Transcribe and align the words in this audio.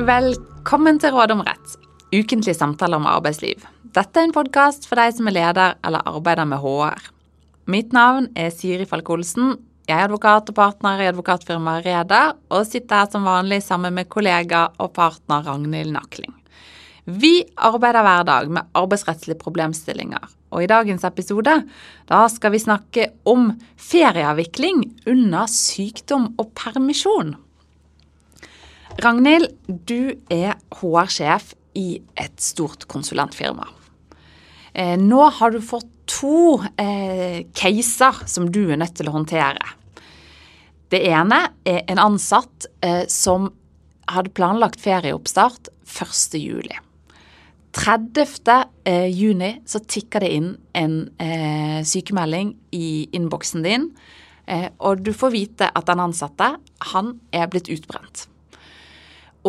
Velkommen 0.00 0.96
til 0.96 1.12
Råd 1.12 1.34
om 1.34 1.42
rett, 1.44 1.74
ukentlige 2.08 2.56
samtaler 2.56 2.96
om 2.96 3.08
arbeidsliv. 3.10 3.66
Dette 3.92 4.16
er 4.16 4.24
en 4.24 4.32
podkast 4.32 4.86
for 4.88 4.96
deg 4.96 5.12
som 5.12 5.26
er 5.28 5.34
leder 5.36 5.74
eller 5.84 6.06
arbeider 6.08 6.48
med 6.48 6.62
HR. 6.62 7.10
Mitt 7.68 7.92
navn 7.92 8.30
er 8.32 8.48
Siri 8.54 8.86
Falk-Olsen. 8.88 9.58
Jeg 9.90 9.98
er 9.98 10.06
advokat 10.06 10.48
og 10.48 10.56
partner 10.56 11.02
i 11.02 11.08
advokatfirmaet 11.10 11.84
Reda, 11.84 12.22
og 12.48 12.64
sitter 12.70 13.02
her 13.02 13.10
som 13.12 13.28
vanlig 13.28 13.60
sammen 13.66 13.98
med 13.98 14.08
kollega 14.08 14.70
og 14.80 14.94
partner 14.96 15.44
Ragnhild 15.44 15.92
Nakling. 15.92 16.32
Vi 17.04 17.34
arbeider 17.60 18.06
hver 18.06 18.24
dag 18.30 18.48
med 18.56 18.72
arbeidsrettslige 18.80 19.42
problemstillinger, 19.42 20.24
og 20.48 20.64
i 20.64 20.70
dagens 20.70 21.04
episode 21.04 21.58
da 22.08 22.24
skal 22.32 22.56
vi 22.56 22.64
snakke 22.64 23.10
om 23.28 23.52
ferieavvikling 23.76 24.86
under 25.12 25.44
sykdom 25.52 26.30
og 26.40 26.54
permisjon. 26.56 27.36
Ragnhild, 29.00 29.48
du 29.66 30.12
er 30.28 30.58
HR-sjef 30.76 31.54
i 31.78 32.00
et 32.20 32.42
stort 32.42 32.84
konsulentfirma. 32.90 33.64
Eh, 34.74 34.96
nå 35.00 35.22
har 35.38 35.54
du 35.54 35.60
fått 35.64 35.88
to 36.10 36.58
eh, 36.76 37.46
caser 37.56 38.24
som 38.28 38.50
du 38.52 38.66
er 38.66 38.80
nødt 38.80 38.98
til 38.98 39.08
å 39.08 39.14
håndtere. 39.14 39.72
Det 40.90 41.00
ene 41.06 41.38
er 41.64 41.84
en 41.88 42.02
ansatt 42.02 42.66
eh, 42.84 43.06
som 43.08 43.48
hadde 44.10 44.34
planlagt 44.36 44.82
ferieoppstart 44.82 45.70
1.7. 45.86 46.68
30. 47.78 48.50
Eh, 48.90 49.54
så 49.64 49.80
tikker 49.86 50.26
det 50.26 50.32
inn 50.34 50.50
en 50.76 50.96
eh, 51.22 51.80
sykemelding 51.86 52.52
i 52.76 53.08
innboksen 53.16 53.64
din, 53.64 53.92
eh, 54.50 54.68
og 54.78 55.06
du 55.06 55.14
får 55.14 55.32
vite 55.38 55.70
at 55.70 55.88
den 55.88 56.02
ansatte 56.02 56.56
han 56.92 57.14
er 57.32 57.48
blitt 57.48 57.70
utbrent 57.72 58.26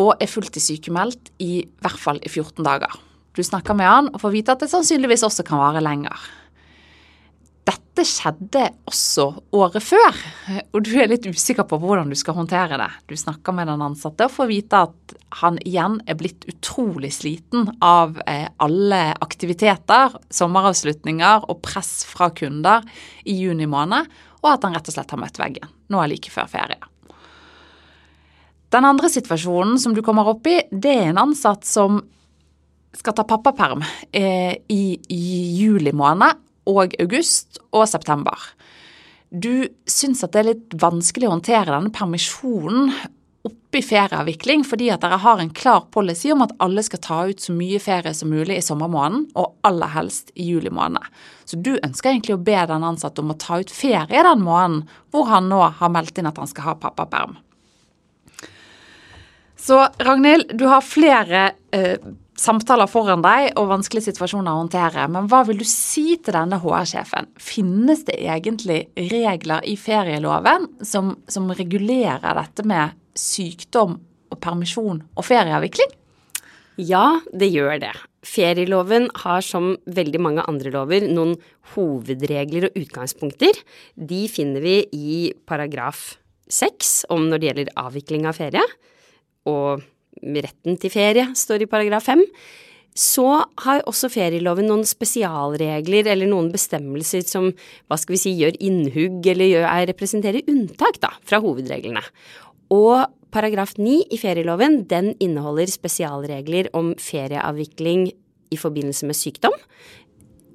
og 0.00 0.14
er 0.20 0.30
fulltidssykemeldt 0.30 1.32
i 1.44 1.64
hvert 1.82 2.00
fall 2.00 2.20
i 2.22 2.30
14 2.30 2.62
dager. 2.64 2.92
Du 3.32 3.42
snakker 3.44 3.76
med 3.76 3.88
han 3.88 4.12
og 4.12 4.20
får 4.22 4.34
vite 4.34 4.54
at 4.54 4.62
det 4.64 4.70
sannsynligvis 4.72 5.24
også 5.26 5.44
kan 5.48 5.60
vare 5.60 5.82
lenger. 5.84 6.16
Dette 7.62 8.04
skjedde 8.08 8.64
også 8.88 9.26
året 9.54 9.84
før, 9.84 10.16
og 10.72 10.80
du 10.82 10.90
er 10.98 11.10
litt 11.12 11.28
usikker 11.28 11.66
på 11.68 11.78
hvordan 11.78 12.10
du 12.10 12.16
skal 12.18 12.34
håndtere 12.34 12.78
det. 12.80 12.88
Du 13.06 13.14
snakker 13.20 13.54
med 13.54 13.70
den 13.70 13.84
ansatte 13.84 14.26
og 14.26 14.34
får 14.34 14.48
vite 14.50 14.80
at 14.88 15.14
han 15.42 15.60
igjen 15.62 16.00
er 16.10 16.18
blitt 16.18 16.46
utrolig 16.50 17.12
sliten 17.14 17.68
av 17.84 18.18
eh, 18.26 18.48
alle 18.64 19.02
aktiviteter, 19.22 20.16
sommeravslutninger 20.32 21.46
og 21.46 21.62
press 21.64 22.02
fra 22.08 22.32
kunder 22.34 22.82
i 23.28 23.38
juni 23.44 23.68
måned, 23.70 24.10
og 24.42 24.50
at 24.56 24.66
han 24.66 24.74
rett 24.74 24.90
og 24.90 24.96
slett 24.96 25.14
har 25.14 25.22
møtt 25.22 25.38
veggen 25.38 25.70
nå 25.92 26.00
er 26.02 26.12
like 26.12 26.32
før 26.32 26.50
ferie. 26.50 26.91
Den 28.72 28.88
andre 28.88 29.10
situasjonen 29.12 29.76
som 29.80 29.94
du 29.94 30.00
kommer 30.04 30.30
opp 30.32 30.46
i, 30.48 30.58
det 30.72 30.94
er 30.96 31.10
en 31.10 31.20
ansatt 31.26 31.66
som 31.68 32.00
skal 32.96 33.16
ta 33.16 33.24
pappaperm 33.28 33.84
eh, 34.12 34.56
i, 34.68 34.84
i 35.12 35.24
juli 35.58 35.92
måned 35.96 36.40
og 36.68 36.94
august 37.02 37.60
og 37.72 37.86
september. 37.90 38.36
Du 39.32 39.64
syns 39.88 40.22
at 40.24 40.34
det 40.34 40.40
er 40.42 40.50
litt 40.52 40.76
vanskelig 40.80 41.28
å 41.28 41.34
håndtere 41.34 41.72
denne 41.72 41.92
permisjonen 41.92 42.92
oppi 43.48 43.80
ferieavvikling, 43.82 44.62
fordi 44.68 44.90
at 44.92 45.02
dere 45.02 45.18
har 45.18 45.40
en 45.40 45.52
klar 45.56 45.86
policy 45.94 46.30
om 46.34 46.44
at 46.44 46.52
alle 46.62 46.84
skal 46.86 47.00
ta 47.02 47.20
ut 47.30 47.40
så 47.42 47.54
mye 47.56 47.80
ferie 47.82 48.12
som 48.14 48.30
mulig 48.30 48.60
i 48.60 48.64
sommermåneden, 48.64 49.24
og 49.34 49.56
aller 49.66 49.90
helst 49.96 50.30
i 50.36 50.46
juli 50.52 50.70
måned. 50.70 51.02
Så 51.48 51.58
du 51.58 51.74
ønsker 51.78 52.12
egentlig 52.12 52.36
å 52.36 52.44
be 52.44 52.60
den 52.68 52.86
ansatte 52.86 53.24
om 53.24 53.32
å 53.32 53.40
ta 53.40 53.58
ut 53.60 53.72
ferie 53.72 54.26
den 54.28 54.44
måneden 54.44 54.84
hvor 55.10 55.26
han 55.32 55.48
nå 55.50 55.64
har 55.80 55.92
meldt 55.92 56.20
inn 56.20 56.30
at 56.30 56.38
han 56.38 56.50
skal 56.50 56.70
ha 56.70 56.76
pappaperm. 56.84 57.40
Så 59.62 59.78
Ragnhild, 60.02 60.50
du 60.58 60.64
har 60.66 60.82
flere 60.82 61.42
eh, 61.70 62.00
samtaler 62.38 62.90
foran 62.90 63.22
deg 63.22 63.52
og 63.60 63.68
vanskelige 63.70 64.08
situasjoner 64.08 64.50
å 64.50 64.62
håndtere. 64.64 65.06
Men 65.12 65.28
hva 65.30 65.44
vil 65.46 65.60
du 65.60 65.66
si 65.68 66.16
til 66.18 66.34
denne 66.34 66.58
HR-sjefen? 66.58 67.30
Finnes 67.38 68.02
det 68.08 68.18
egentlig 68.18 68.80
regler 69.12 69.62
i 69.70 69.76
ferieloven 69.78 70.66
som, 70.82 71.14
som 71.30 71.50
regulerer 71.54 72.34
dette 72.40 72.66
med 72.66 72.98
sykdom 73.14 74.00
og 74.32 74.40
permisjon 74.42 75.04
og 75.14 75.28
ferieavvikling? 75.28 75.94
Ja, 76.82 77.20
det 77.30 77.52
gjør 77.52 77.78
det. 77.84 77.94
Ferieloven 78.26 79.10
har 79.22 79.42
som 79.46 79.76
veldig 79.86 80.22
mange 80.24 80.42
andre 80.48 80.72
lover 80.74 81.06
noen 81.06 81.36
hovedregler 81.76 82.70
og 82.70 82.78
utgangspunkter. 82.82 83.60
De 83.94 84.24
finner 84.32 84.64
vi 84.64 84.78
i 84.90 85.18
paragraf 85.46 86.16
seks 86.50 87.04
om 87.12 87.28
når 87.28 87.38
det 87.38 87.50
gjelder 87.52 87.76
avvikling 87.84 88.26
av 88.26 88.40
ferie 88.40 88.64
og 89.48 89.82
retten 90.22 90.76
til 90.80 90.92
ferie 90.92 91.30
står 91.38 91.64
i 91.64 91.70
paragraf 91.70 92.06
5, 92.10 92.22
så 92.92 93.26
har 93.64 93.84
også 93.88 94.10
ferieloven 94.12 94.68
noen 94.68 94.84
spesialregler 94.84 96.10
eller 96.12 96.28
noen 96.28 96.50
bestemmelser 96.52 97.24
som 97.24 97.48
hva 97.88 97.96
skal 98.00 98.18
vi 98.18 98.20
si, 98.20 98.34
gjør 98.36 98.58
innhugg 98.60 99.24
eller 99.32 99.48
gjør, 99.48 99.66
er, 99.70 99.88
representerer 99.88 100.52
unntak 100.52 101.00
da, 101.00 101.14
fra 101.24 101.40
hovedreglene. 101.40 102.04
Og 102.72 103.06
paragraf 103.32 103.78
9 103.78 103.96
i 104.12 104.20
ferieloven 104.20 104.82
den 104.90 105.14
inneholder 105.24 105.72
spesialregler 105.72 106.68
om 106.76 106.92
ferieavvikling 107.00 108.10
i 108.52 108.60
forbindelse 108.60 109.08
med 109.08 109.16
sykdom 109.16 109.56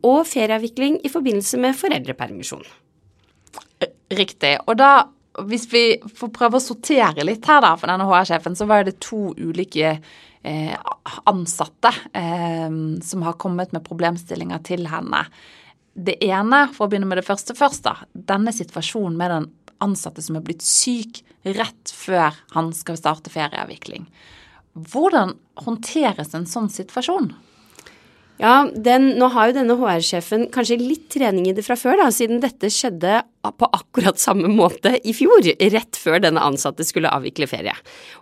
og 0.06 0.28
ferieavvikling 0.30 1.00
i 1.06 1.10
forbindelse 1.10 1.58
med 1.62 1.78
foreldrepermisjon. 1.78 2.66
Riktig. 4.14 4.54
Og 4.70 4.78
da 4.80 4.92
hvis 5.46 5.68
vi 5.70 5.84
får 6.18 6.32
prøve 6.34 6.58
å 6.58 6.64
sortere 6.64 7.26
litt 7.26 7.46
her, 7.46 7.62
da, 7.62 7.76
for 7.78 7.92
denne 7.92 8.08
HR-sjefen, 8.10 8.58
så 8.58 8.66
var 8.70 8.88
det 8.88 8.98
to 9.04 9.34
ulike 9.38 9.94
eh, 9.94 10.74
ansatte 11.30 11.92
eh, 12.18 12.68
som 13.06 13.26
har 13.28 13.38
kommet 13.42 13.76
med 13.76 13.86
problemstillinger 13.86 14.64
til 14.68 14.88
henne. 14.90 15.26
Det 15.98 16.18
ene, 16.26 16.68
for 16.74 16.86
å 16.86 16.92
begynne 16.92 17.10
med 17.10 17.22
det 17.22 17.28
første 17.28 17.56
først, 17.58 17.86
da. 17.86 17.96
Denne 18.14 18.54
situasjonen 18.54 19.18
med 19.18 19.34
den 19.34 19.50
ansatte 19.84 20.24
som 20.26 20.38
er 20.38 20.46
blitt 20.46 20.66
syk 20.66 21.22
rett 21.46 21.94
før 21.94 22.36
han 22.56 22.72
skal 22.76 22.98
starte 23.00 23.32
ferieavvikling. 23.34 24.08
Hvordan 24.78 25.36
håndteres 25.66 26.34
en 26.38 26.46
sånn 26.50 26.70
situasjon? 26.74 27.32
Ja, 28.38 28.68
den, 28.70 29.16
nå 29.18 29.32
har 29.34 29.50
jo 29.50 29.56
denne 29.56 29.76
HR-sjefen 29.80 30.46
kanskje 30.54 30.78
litt 30.78 31.08
trening 31.10 31.48
i 31.50 31.56
det 31.58 31.64
fra 31.66 31.74
før, 31.80 31.98
da, 32.04 32.12
siden 32.14 32.42
dette 32.44 32.70
skjedde 32.70 33.24
på 33.58 33.70
akkurat 33.74 34.22
samme 34.22 34.52
måte 34.52 34.94
i 35.02 35.16
fjor, 35.18 35.48
rett 35.74 35.98
før 35.98 36.22
denne 36.22 36.44
ansatte 36.46 36.86
skulle 36.86 37.10
avvikle 37.10 37.50
ferie. 37.50 37.74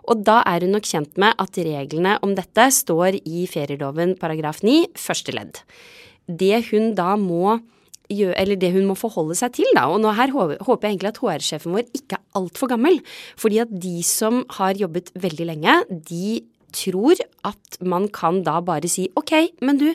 Og 0.08 0.24
da 0.24 0.38
er 0.48 0.64
hun 0.64 0.72
nok 0.78 0.88
kjent 0.88 1.20
med 1.20 1.36
at 1.42 1.60
reglene 1.60 2.16
om 2.24 2.32
dette 2.38 2.70
står 2.72 3.20
i 3.28 3.44
ferieloven 3.50 4.16
paragraf 4.20 4.62
9 4.64 4.96
første 4.96 5.36
ledd. 5.36 5.60
Det 6.26 6.64
hun 6.70 6.94
da 6.96 7.12
må 7.20 7.58
gjøre, 8.08 8.38
eller 8.40 8.56
det 8.56 8.72
hun 8.72 8.88
må 8.88 8.96
forholde 8.96 9.36
seg 9.36 9.52
til, 9.58 9.68
da, 9.76 9.84
og 9.90 10.00
nå 10.00 10.16
her 10.16 10.32
håper 10.32 10.56
jeg 10.64 10.94
egentlig 10.94 11.12
at 11.12 11.20
HR-sjefen 11.20 11.76
vår 11.76 11.88
ikke 11.92 12.16
er 12.16 12.40
altfor 12.40 12.72
gammel, 12.72 13.02
fordi 13.36 13.60
at 13.66 13.80
de 13.84 13.98
som 14.06 14.46
har 14.56 14.78
jobbet 14.80 15.12
veldig 15.18 15.52
lenge, 15.52 15.80
de 16.08 16.38
tror 16.76 17.20
at 17.46 17.78
man 17.84 18.08
kan 18.12 18.42
da 18.46 18.58
bare 18.64 18.88
si 18.90 19.06
ok, 19.16 19.32
men 19.64 19.80
du, 19.80 19.88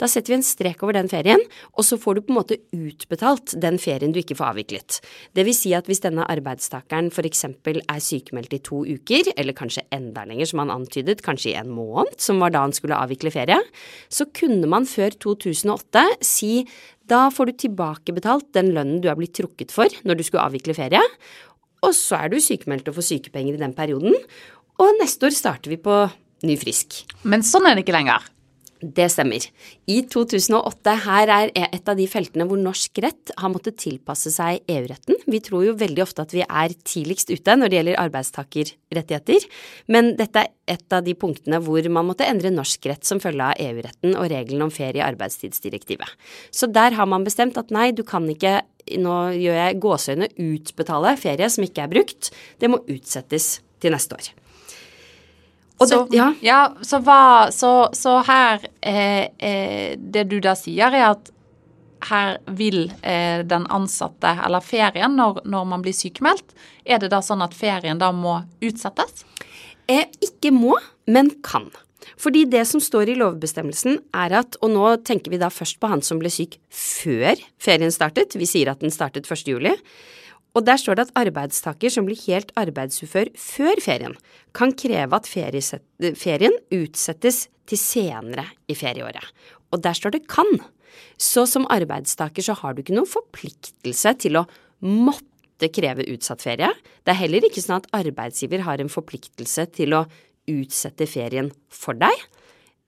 da 0.00 0.08
setter 0.10 0.32
vi 0.32 0.38
en 0.38 0.46
strek 0.46 0.82
over 0.84 0.96
den 0.96 1.10
ferien, 1.10 1.42
og 1.74 1.86
så 1.86 1.98
får 2.00 2.16
du 2.16 2.24
på 2.26 2.34
en 2.34 2.38
måte 2.40 2.58
utbetalt 2.74 3.54
den 3.62 3.78
ferien 3.82 4.14
du 4.14 4.20
ikke 4.20 4.36
får 4.38 4.52
avviklet. 4.52 4.98
Det 5.36 5.46
vil 5.46 5.56
si 5.56 5.72
at 5.76 5.88
hvis 5.88 6.02
denne 6.04 6.26
arbeidstakeren 6.32 7.12
f.eks. 7.12 7.44
er 7.46 8.02
sykemeldt 8.02 8.58
i 8.58 8.62
to 8.66 8.82
uker, 8.86 9.32
eller 9.36 9.56
kanskje 9.56 9.86
enda 9.94 10.26
lenger, 10.28 10.50
som 10.50 10.64
han 10.64 10.74
antydet, 10.74 11.24
kanskje 11.26 11.54
i 11.54 11.58
en 11.60 11.72
måned, 11.72 12.18
som 12.22 12.42
var 12.42 12.54
da 12.54 12.66
han 12.66 12.76
skulle 12.76 12.98
avvikle 12.98 13.32
ferie, 13.34 13.60
så 14.12 14.28
kunne 14.36 14.68
man 14.70 14.88
før 14.88 15.16
2008 15.26 16.06
si 16.24 16.52
da 17.06 17.28
får 17.30 17.46
du 17.46 17.58
tilbakebetalt 17.62 18.48
den 18.56 18.72
lønnen 18.74 18.98
du 19.02 19.06
er 19.10 19.18
blitt 19.18 19.36
trukket 19.38 19.70
for 19.70 19.90
når 20.02 20.18
du 20.18 20.24
skulle 20.26 20.42
avvikle 20.42 20.74
ferie, 20.74 21.02
og 21.86 21.94
så 21.94 22.24
er 22.24 22.32
du 22.32 22.40
sykemeldt 22.42 22.88
og 22.90 22.96
får 22.98 23.10
sykepenger 23.12 23.54
i 23.54 23.62
den 23.62 23.74
perioden. 23.76 24.16
Og 24.82 24.98
neste 25.00 25.28
år 25.28 25.36
starter 25.36 25.72
vi 25.72 25.78
på 25.80 25.94
ny 26.44 26.56
frisk. 26.60 27.04
Men 27.24 27.44
sånn 27.46 27.68
er 27.68 27.76
det 27.76 27.86
ikke 27.86 27.96
lenger. 27.96 28.24
Det 28.76 29.06
stemmer. 29.08 29.40
I 29.88 30.02
2008, 30.12 30.92
her 31.06 31.30
er 31.32 31.52
et 31.56 31.88
av 31.88 31.96
de 31.96 32.04
feltene 32.10 32.44
hvor 32.48 32.60
norsk 32.60 33.00
rett 33.00 33.32
har 33.40 33.48
måttet 33.48 33.78
tilpasse 33.80 34.28
seg 34.34 34.68
EU-retten. 34.68 35.16
Vi 35.24 35.40
tror 35.44 35.64
jo 35.64 35.76
veldig 35.80 36.04
ofte 36.04 36.26
at 36.26 36.34
vi 36.36 36.44
er 36.44 36.74
tidligst 36.84 37.32
ute 37.32 37.56
når 37.56 37.72
det 37.72 37.78
gjelder 37.78 38.02
arbeidstakerrettigheter, 38.04 39.48
men 39.88 40.12
dette 40.20 40.44
er 40.44 40.76
et 40.76 40.92
av 40.92 41.06
de 41.06 41.16
punktene 41.16 41.62
hvor 41.64 41.88
man 41.88 42.10
måtte 42.10 42.28
endre 42.28 42.52
norsk 42.52 42.90
rett 42.92 43.08
som 43.08 43.22
følge 43.22 43.48
av 43.48 43.64
EU-retten 43.64 44.12
og 44.12 44.28
reglene 44.34 44.68
om 44.68 44.74
ferie 44.74 45.00
i 45.00 45.06
arbeidstidsdirektivet. 45.08 46.12
Så 46.52 46.68
der 46.68 46.98
har 47.00 47.08
man 47.08 47.24
bestemt 47.24 47.56
at 47.56 47.72
nei, 47.72 47.94
du 47.96 48.04
kan 48.04 48.28
ikke, 48.28 48.58
nå 49.00 49.20
gjør 49.40 49.62
jeg 49.62 49.84
gåseøyne, 49.86 50.34
utbetale 50.52 51.16
ferie 51.20 51.48
som 51.48 51.64
ikke 51.64 51.88
er 51.88 51.94
brukt. 51.96 52.34
Det 52.60 52.68
må 52.68 52.84
utsettes 52.84 53.56
til 53.80 53.96
neste 53.96 54.20
år. 54.20 54.34
Så, 55.78 55.86
det, 55.86 56.16
ja. 56.16 56.30
ja. 56.40 56.60
så, 56.80 57.00
hva, 57.04 57.48
så, 57.52 57.70
så 57.92 58.18
her 58.24 58.62
eh, 58.80 59.28
eh, 59.36 59.96
Det 60.00 60.22
du 60.30 60.38
da 60.40 60.54
sier, 60.56 60.88
er 60.88 61.10
at 61.10 61.32
her 62.06 62.38
vil 62.58 62.90
eh, 63.02 63.42
den 63.48 63.66
ansatte, 63.72 64.30
eller 64.46 64.64
ferien, 64.64 65.16
når, 65.18 65.42
når, 65.48 65.64
man 65.68 65.84
blir 65.84 65.96
sykemeldt, 65.96 66.54
er 66.84 67.00
det 67.02 67.10
da 67.12 67.22
sånn 67.24 67.44
at 67.44 67.56
ferien 67.56 67.98
da 68.00 68.12
må 68.14 68.38
utsettes? 68.64 69.24
Eh, 69.88 70.06
ikke 70.22 70.52
må, 70.54 70.76
men 71.10 71.32
kan. 71.46 71.68
Fordi 72.20 72.44
det 72.48 72.62
som 72.68 72.80
står 72.82 73.10
i 73.12 73.16
lovbestemmelsen 73.18 73.98
er 74.16 74.36
at, 74.40 74.58
og 74.62 74.72
nå 74.72 74.92
tenker 75.06 75.32
vi 75.32 75.40
da 75.40 75.50
først 75.52 75.80
på 75.82 75.90
han 75.90 76.04
som 76.04 76.20
ble 76.20 76.30
syk 76.32 76.58
før 76.70 77.40
ferien 77.62 77.92
startet, 77.92 78.36
vi 78.38 78.48
sier 78.48 78.70
at 78.72 78.84
den 78.84 78.94
startet 78.94 79.26
1. 79.28 79.48
juli, 79.50 79.74
og 80.56 80.64
der 80.64 80.80
står 80.80 80.96
det 80.96 81.08
at 81.08 81.18
arbeidstaker 81.20 81.92
som 81.92 82.06
blir 82.08 82.18
helt 82.24 82.52
arbeidsufør 82.56 83.28
før 83.36 83.82
ferien, 83.84 84.16
kan 84.56 84.72
kreve 84.72 85.18
at 85.18 85.28
ferien 85.28 86.56
utsettes 86.72 87.46
til 87.68 87.80
senere 87.80 88.46
i 88.70 88.76
ferieåret. 88.78 89.24
Og 89.74 89.82
der 89.84 89.96
står 89.98 90.16
det 90.16 90.26
kan. 90.32 90.48
Så 91.20 91.44
som 91.50 91.68
arbeidstaker 91.72 92.44
så 92.44 92.56
har 92.56 92.72
du 92.72 92.80
ikke 92.82 92.96
noen 92.96 93.10
forpliktelse 93.10 94.14
til 94.22 94.40
å 94.40 94.46
måtte 94.84 95.68
kreve 95.72 96.06
utsatt 96.12 96.44
ferie. 96.44 96.70
Det 97.04 97.12
er 97.12 97.20
heller 97.20 97.44
ikke 97.48 97.64
sånn 97.64 97.80
at 97.80 97.90
arbeidsgiver 97.96 98.64
har 98.64 98.80
en 98.80 98.92
forpliktelse 98.92 99.68
til 99.76 99.96
å 99.96 100.06
utsette 100.48 101.08
ferien 101.10 101.50
for 101.72 101.98
deg. 101.98 102.14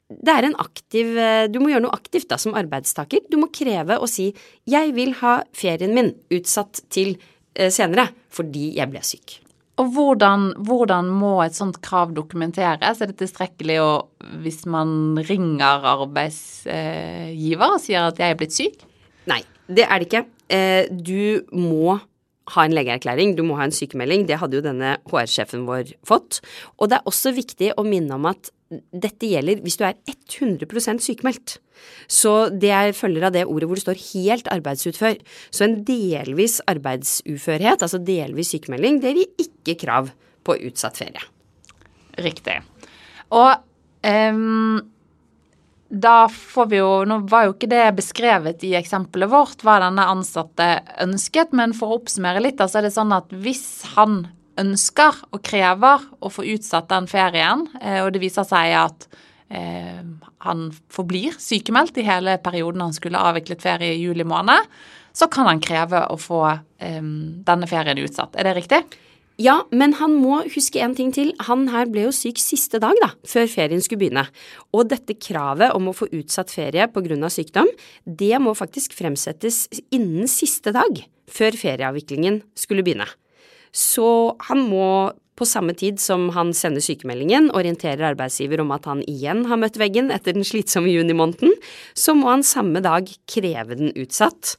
Det 0.08 0.32
er 0.32 0.46
en 0.46 0.56
aktiv 0.56 1.10
Du 1.52 1.58
må 1.60 1.68
gjøre 1.68 1.84
noe 1.84 1.96
aktivt 1.96 2.30
da 2.30 2.38
som 2.40 2.54
arbeidstaker. 2.56 3.26
Du 3.28 3.36
må 3.36 3.50
kreve 3.52 3.98
å 4.00 4.08
si 4.08 4.32
'jeg 4.64 4.94
vil 4.94 5.12
ha 5.20 5.42
ferien 5.52 5.92
min 5.92 6.14
utsatt 6.30 6.80
til 6.88 7.18
eh, 7.18 7.37
senere 7.54 8.08
fordi 8.34 8.74
jeg 8.76 8.90
ble 8.92 9.00
syk'. 9.02 9.38
Og 9.78 9.92
hvordan, 9.94 10.48
hvordan, 10.66 11.10
må 11.20 11.36
et 11.44 11.54
sånt 11.54 11.78
krav 11.84 12.10
dokumenteres? 12.16 12.98
Er 12.98 13.12
det 13.12 13.18
tilstrekkelig 13.20 13.78
å, 13.78 13.90
hvis 14.42 14.64
man 14.66 15.20
ringer 15.28 15.86
arbeidsgiver 15.86 17.76
og 17.76 17.82
sier 17.84 18.08
at 18.08 18.18
jeg 18.18 18.34
er 18.34 18.40
blitt 18.40 18.56
syk? 18.56 18.82
Nei, 19.30 19.44
det 19.70 19.86
er 19.86 20.00
det 20.00 20.08
ikke. 20.08 20.24
Eh, 20.50 20.90
du 20.90 21.46
må 21.54 22.00
ha 22.54 22.64
en 22.64 22.74
legeerklæring, 22.76 23.34
du 23.36 23.44
må 23.46 23.58
ha 23.58 23.66
en 23.68 23.74
sykemelding. 23.74 24.26
Det 24.28 24.38
hadde 24.40 24.58
jo 24.58 24.64
denne 24.64 24.96
HR-sjefen 25.10 25.66
vår 25.68 25.94
fått. 26.06 26.40
Og 26.78 26.90
det 26.90 26.98
er 26.98 27.10
også 27.10 27.34
viktig 27.36 27.72
å 27.76 27.84
minne 27.86 28.16
om 28.16 28.28
at 28.30 28.52
dette 28.68 29.28
gjelder 29.30 29.62
hvis 29.64 29.78
du 29.80 29.84
er 29.88 29.96
100% 30.08 31.04
sykemeldt. 31.04 31.56
Så 32.10 32.50
det 32.52 32.74
følger 32.98 33.28
av 33.28 33.34
det 33.36 33.46
ordet 33.48 33.68
hvor 33.68 33.78
det 33.78 33.84
står 33.84 34.02
helt 34.10 34.50
arbeidsutfør. 34.52 35.16
Så 35.54 35.64
en 35.64 35.78
delvis 35.88 36.58
arbeidsuførhet, 36.68 37.84
altså 37.84 38.00
delvis 38.02 38.52
sykemelding, 38.54 39.00
det 39.04 39.14
gir 39.16 39.46
ikke 39.46 39.78
krav 39.86 40.12
på 40.44 40.58
utsatt 40.68 41.00
ferie. 41.00 41.24
Riktig. 42.18 42.60
Og 43.36 43.50
um 44.08 44.80
da 45.88 46.28
får 46.28 46.66
vi 46.68 46.80
jo 46.80 46.88
Nå 47.08 47.22
var 47.32 47.46
jo 47.46 47.54
ikke 47.54 47.70
det 47.70 47.84
beskrevet 47.96 48.64
i 48.66 48.74
eksempelet 48.76 49.30
vårt 49.32 49.62
hva 49.64 49.78
denne 49.80 50.04
ansatte 50.12 50.66
ønsket, 51.00 51.54
men 51.56 51.72
for 51.76 51.88
å 51.88 52.00
oppsummere 52.02 52.42
litt, 52.44 52.60
så 52.60 52.80
er 52.80 52.88
det 52.88 52.96
sånn 52.96 53.14
at 53.16 53.32
hvis 53.32 53.94
han 53.94 54.26
ønsker 54.58 55.22
og 55.32 55.40
krever 55.46 56.04
å 56.20 56.30
få 56.32 56.44
utsatt 56.52 56.90
den 56.90 57.08
ferien, 57.10 57.64
eh, 57.80 58.02
og 58.02 58.12
det 58.12 58.22
viser 58.22 58.44
seg 58.48 58.74
at 58.76 59.08
eh, 59.54 60.04
han 60.44 60.68
forblir 60.92 61.38
sykemeldt 61.40 62.00
i 62.02 62.06
hele 62.06 62.36
perioden 62.42 62.84
han 62.88 62.96
skulle 62.96 63.22
avviklet 63.30 63.64
ferie 63.64 63.94
i 63.94 64.02
juli 64.02 64.26
måned, 64.28 64.66
så 65.16 65.30
kan 65.32 65.48
han 65.48 65.62
kreve 65.62 66.04
å 66.12 66.18
få 66.20 66.42
eh, 66.52 67.00
denne 67.00 67.70
ferien 67.70 68.02
utsatt. 68.02 68.36
Er 68.36 68.50
det 68.50 68.58
riktig? 68.60 68.82
Ja, 69.38 69.60
men 69.70 69.92
han 70.00 70.16
må 70.18 70.40
huske 70.50 70.80
en 70.82 70.96
ting 70.98 71.12
til. 71.14 71.28
Han 71.46 71.68
her 71.70 71.86
ble 71.86 72.08
jo 72.08 72.14
syk 72.14 72.40
siste 72.42 72.80
dag, 72.82 72.98
da, 72.98 73.12
før 73.22 73.46
ferien 73.46 73.82
skulle 73.84 74.00
begynne. 74.02 74.24
Og 74.74 74.88
dette 74.90 75.14
kravet 75.14 75.76
om 75.76 75.86
å 75.86 75.94
få 75.94 76.08
utsatt 76.10 76.50
ferie 76.50 76.88
av 76.88 77.30
sykdom, 77.30 77.70
det 78.02 78.34
må 78.42 78.56
faktisk 78.58 78.96
fremsettes 78.98 79.68
innen 79.94 80.26
siste 80.26 80.74
dag 80.74 81.04
før 81.30 81.54
ferieavviklingen 81.54 82.42
skulle 82.58 82.82
begynne. 82.82 83.06
Så 83.70 84.34
han 84.48 84.66
må 84.66 85.14
på 85.38 85.46
samme 85.46 85.70
tid 85.78 86.00
som 86.02 86.32
han 86.34 86.50
sender 86.56 86.82
sykemeldingen, 86.82 87.52
orienterer 87.54 88.10
arbeidsgiver 88.10 88.64
om 88.64 88.72
at 88.74 88.88
han 88.90 89.04
igjen 89.06 89.44
har 89.46 89.60
møtt 89.60 89.78
veggen 89.78 90.10
etter 90.10 90.34
den 90.34 90.46
slitsomme 90.46 90.90
junimåneden, 90.90 91.54
så 91.94 92.16
må 92.18 92.32
han 92.32 92.42
samme 92.42 92.82
dag 92.82 93.06
kreve 93.30 93.78
den 93.78 93.94
utsatt. 93.94 94.56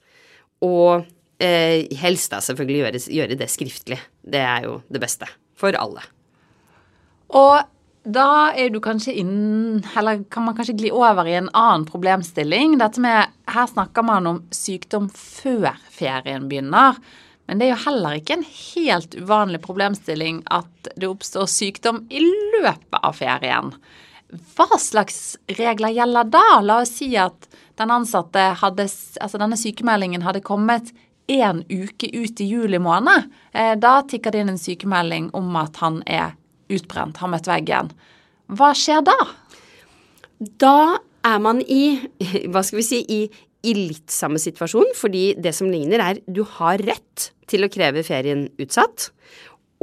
Og 0.64 1.04
Eh, 1.40 1.88
helst 1.96 2.34
da 2.34 2.42
selvfølgelig 2.44 2.82
gjøre, 2.82 3.02
gjøre, 3.16 3.36
det 3.40 3.48
skriftlig. 3.52 4.00
Det 4.22 4.42
er 4.44 4.66
jo 4.68 4.80
det 4.92 5.00
beste 5.00 5.28
for 5.60 5.76
alle. 5.80 6.04
Og 7.32 7.62
da 8.10 8.52
er 8.58 8.72
du 8.74 8.80
kanskje 8.82 9.14
inn 9.22 9.84
Eller 10.00 10.24
kan 10.32 10.48
man 10.48 10.56
kanskje 10.58 10.74
gli 10.80 10.90
over 10.92 11.28
i 11.28 11.36
en 11.38 11.50
annen 11.54 11.86
problemstilling. 11.88 12.78
Dette 12.82 13.00
med 13.04 13.32
Her 13.48 13.68
snakker 13.70 14.04
man 14.04 14.28
om 14.28 14.44
sykdom 14.56 15.08
før 15.14 15.78
ferien 15.94 16.50
begynner. 16.50 17.00
Men 17.48 17.60
det 17.60 17.68
er 17.68 17.74
jo 17.74 17.84
heller 17.88 18.20
ikke 18.20 18.36
en 18.38 18.46
helt 18.46 19.16
uvanlig 19.18 19.62
problemstilling 19.64 20.44
at 20.54 20.92
det 20.96 21.08
oppstår 21.10 21.48
sykdom 21.50 22.04
i 22.14 22.22
løpet 22.22 23.00
av 23.00 23.16
ferien. 23.18 23.72
Hva 24.54 24.78
slags 24.78 25.34
regler 25.58 25.96
gjelder 25.96 26.30
da? 26.30 26.44
La 26.62 26.82
oss 26.84 26.94
si 27.00 27.16
at 27.18 27.48
den 27.80 27.90
ansatte 27.96 28.52
hadde, 28.60 28.86
altså 28.86 29.42
denne 29.42 29.58
sykemeldingen 29.58 30.22
hadde 30.22 30.44
kommet 30.46 30.92
én 31.30 31.62
uke 31.70 32.10
ut 32.14 32.42
i 32.42 32.48
juli 32.50 32.80
måned, 32.82 33.30
eh, 33.54 33.76
da 33.80 34.00
tikker 34.02 34.34
det 34.34 34.44
inn 34.44 34.54
en 34.56 34.62
sykemelding 34.62 35.30
om 35.38 35.56
at 35.60 35.78
han 35.84 36.02
er 36.06 36.34
utbrent, 36.70 37.18
har 37.22 37.32
møtt 37.32 37.50
veggen. 37.50 37.92
Hva 38.50 38.72
skjer 38.78 39.04
da? 39.06 39.18
Da 40.40 41.00
er 41.26 41.40
man 41.44 41.62
i, 41.62 42.00
hva 42.52 42.64
skal 42.66 42.82
vi 42.82 42.88
si, 42.88 43.04
i, 43.06 43.22
i 43.62 43.76
litt 43.78 44.10
samme 44.14 44.42
situasjon, 44.42 44.94
fordi 44.98 45.34
det 45.38 45.54
som 45.58 45.70
ligner 45.72 46.04
er 46.04 46.24
du 46.26 46.44
har 46.58 46.82
rett 46.86 47.30
til 47.50 47.66
å 47.66 47.72
kreve 47.72 48.06
ferien 48.08 48.48
utsatt. 48.62 49.10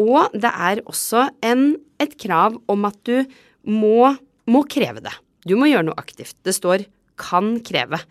Og 0.01 0.33
det 0.37 0.53
er 0.53 0.83
også 0.87 1.29
en, 1.47 1.71
et 2.03 2.15
krav 2.21 2.59
om 2.71 2.89
at 2.89 2.99
du 3.09 3.23
må, 3.67 4.13
må 4.47 4.63
kreve 4.71 5.03
det. 5.05 5.15
Du 5.47 5.55
må 5.59 5.71
gjøre 5.71 5.89
noe 5.89 6.01
aktivt. 6.01 6.37
Det 6.45 6.55
står 6.55 6.87
kan 7.17 7.57
kreve 7.65 8.03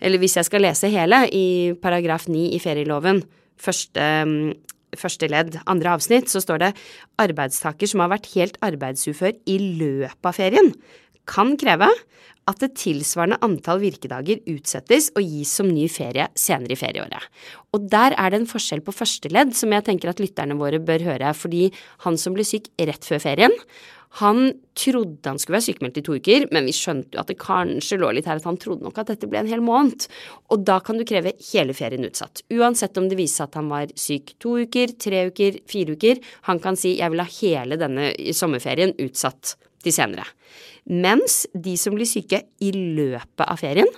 eller 0.00 0.20
hvis 0.22 0.36
jeg 0.38 0.48
skal 0.48 0.64
lese 0.64 0.90
hele, 0.92 1.24
i 1.32 1.74
paragraf 1.82 2.28
9 2.28 2.48
i 2.56 2.60
ferieloven, 2.62 3.22
første, 3.60 4.02
mm, 4.28 4.96
første 4.96 5.30
ledd, 5.32 5.58
andre 5.66 5.96
avsnitt, 5.96 6.30
så 6.32 6.42
står 6.44 6.62
det 6.64 6.74
arbeidstaker 7.22 7.90
som 7.90 8.04
har 8.04 8.12
vært 8.16 8.30
helt 8.34 8.60
arbeidsufør 8.64 9.36
i 9.48 9.58
løpet 9.80 10.30
av 10.30 10.36
ferien, 10.36 10.72
kan 11.26 11.56
kreve 11.58 11.88
at 12.46 12.60
det 12.62 12.76
tilsvarende 12.78 13.40
antall 13.42 13.80
virkedager 13.82 14.38
utsettes 14.52 15.08
og 15.18 15.24
gis 15.26 15.50
som 15.58 15.66
ny 15.66 15.88
ferie 15.90 16.28
senere 16.38 16.76
i 16.76 16.78
ferieåret. 16.78 17.26
Og 17.74 17.88
der 17.90 18.14
er 18.14 18.30
det 18.30 18.42
en 18.42 18.50
forskjell 18.50 18.84
på 18.86 18.94
første 18.94 19.32
ledd 19.34 19.56
som 19.58 19.74
jeg 19.74 19.86
tenker 19.88 20.12
at 20.12 20.22
lytterne 20.22 20.58
våre 20.58 20.78
bør 20.78 21.02
høre, 21.08 21.32
fordi 21.34 21.72
han 22.06 22.18
som 22.20 22.36
ble 22.36 22.46
syk 22.46 22.70
rett 22.78 23.08
før 23.08 23.24
ferien, 23.24 23.56
han 24.16 24.52
trodde 24.76 25.28
han 25.28 25.38
skulle 25.40 25.58
være 25.58 25.66
sykemeldt 25.66 25.98
i 26.00 26.04
to 26.06 26.16
uker, 26.16 26.46
men 26.54 26.68
vi 26.68 26.74
skjønte 26.76 27.16
jo 27.16 27.22
at 27.22 27.28
det 27.28 27.38
kanskje 27.40 27.98
lå 28.00 28.12
litt 28.16 28.28
her 28.28 28.40
at 28.40 28.48
han 28.48 28.58
trodde 28.60 28.86
nok 28.86 29.00
at 29.02 29.10
dette 29.12 29.28
ble 29.28 29.42
en 29.42 29.50
hel 29.50 29.64
måned. 29.64 30.06
Og 30.52 30.64
da 30.64 30.78
kan 30.84 30.96
du 30.96 31.04
kreve 31.08 31.34
hele 31.50 31.76
ferien 31.76 32.06
utsatt. 32.06 32.44
Uansett 32.52 32.96
om 33.00 33.10
det 33.10 33.18
viser 33.20 33.42
seg 33.42 33.50
at 33.50 33.60
han 33.60 33.68
var 33.72 33.92
syk 33.98 34.32
to 34.42 34.56
uker, 34.64 34.96
tre 35.02 35.26
uker, 35.28 35.60
fire 35.68 35.96
uker. 35.98 36.22
Han 36.48 36.62
kan 36.64 36.80
si 36.80 36.96
jeg 36.96 37.12
vil 37.12 37.24
ha 37.24 37.28
hele 37.40 37.80
denne 37.80 38.10
sommerferien 38.36 38.96
utsatt 39.04 39.56
til 39.84 39.94
senere. 39.94 40.24
Mens 40.86 41.40
de 41.50 41.72
som 41.74 41.96
blir 41.96 42.06
syke 42.06 42.38
i 42.62 42.68
løpet 42.70 43.42
av 43.42 43.58
ferien, 43.58 43.88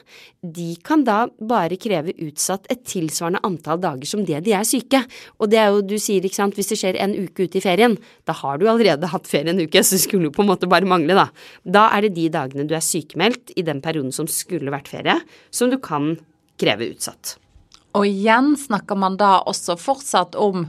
de 0.41 0.71
kan 0.81 1.03
da 1.05 1.27
bare 1.37 1.77
kreve 1.77 2.15
utsatt 2.25 2.65
et 2.73 2.81
tilsvarende 2.89 3.43
antall 3.45 3.83
dager 3.83 4.09
som 4.09 4.23
det 4.25 4.41
de 4.47 4.55
er 4.57 4.65
syke. 4.65 5.03
Og 5.37 5.53
det 5.53 5.61
er 5.61 5.69
jo, 5.69 5.83
du 5.85 5.99
sier, 6.01 6.25
ikke 6.25 6.39
sant, 6.39 6.57
hvis 6.57 6.73
det 6.73 6.81
skjer 6.81 7.01
en 7.05 7.13
uke 7.13 7.45
ute 7.45 7.61
i 7.61 7.65
ferien, 7.65 7.99
da 8.25 8.33
har 8.41 8.57
du 8.57 8.65
allerede 8.73 9.13
hatt 9.13 9.29
ferie 9.29 9.53
en 9.53 9.61
uke, 9.61 9.83
så 9.85 9.99
det 9.99 10.05
skulle 10.07 10.31
jo 10.31 10.37
på 10.39 10.47
en 10.47 10.51
måte 10.55 10.71
bare 10.71 10.89
mangle, 10.89 11.19
da. 11.19 11.29
Da 11.69 11.91
er 11.93 12.09
det 12.09 12.15
de 12.17 12.31
dagene 12.33 12.65
du 12.69 12.73
er 12.79 12.85
sykemeldt 12.85 13.53
i 13.61 13.67
den 13.69 13.85
perioden 13.85 14.15
som 14.15 14.31
skulle 14.31 14.73
vært 14.73 14.89
ferie, 14.89 15.21
som 15.53 15.69
du 15.69 15.77
kan 15.85 16.15
kreve 16.59 16.89
utsatt. 16.95 17.37
Og 17.99 18.09
igjen 18.09 18.55
snakker 18.57 18.97
man 18.97 19.21
da 19.21 19.43
også 19.49 19.77
fortsatt 19.81 20.37
om 20.41 20.65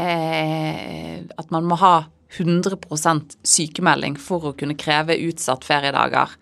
eh, 0.00 1.20
at 1.28 1.52
man 1.52 1.68
må 1.68 1.76
ha 1.80 1.96
100% 2.36 3.38
sykemelding 3.46 4.18
for 4.20 4.50
å 4.50 4.56
kunne 4.58 4.76
kreve 4.78 5.16
utsatt 5.28 5.64
feriedager? 5.64 6.34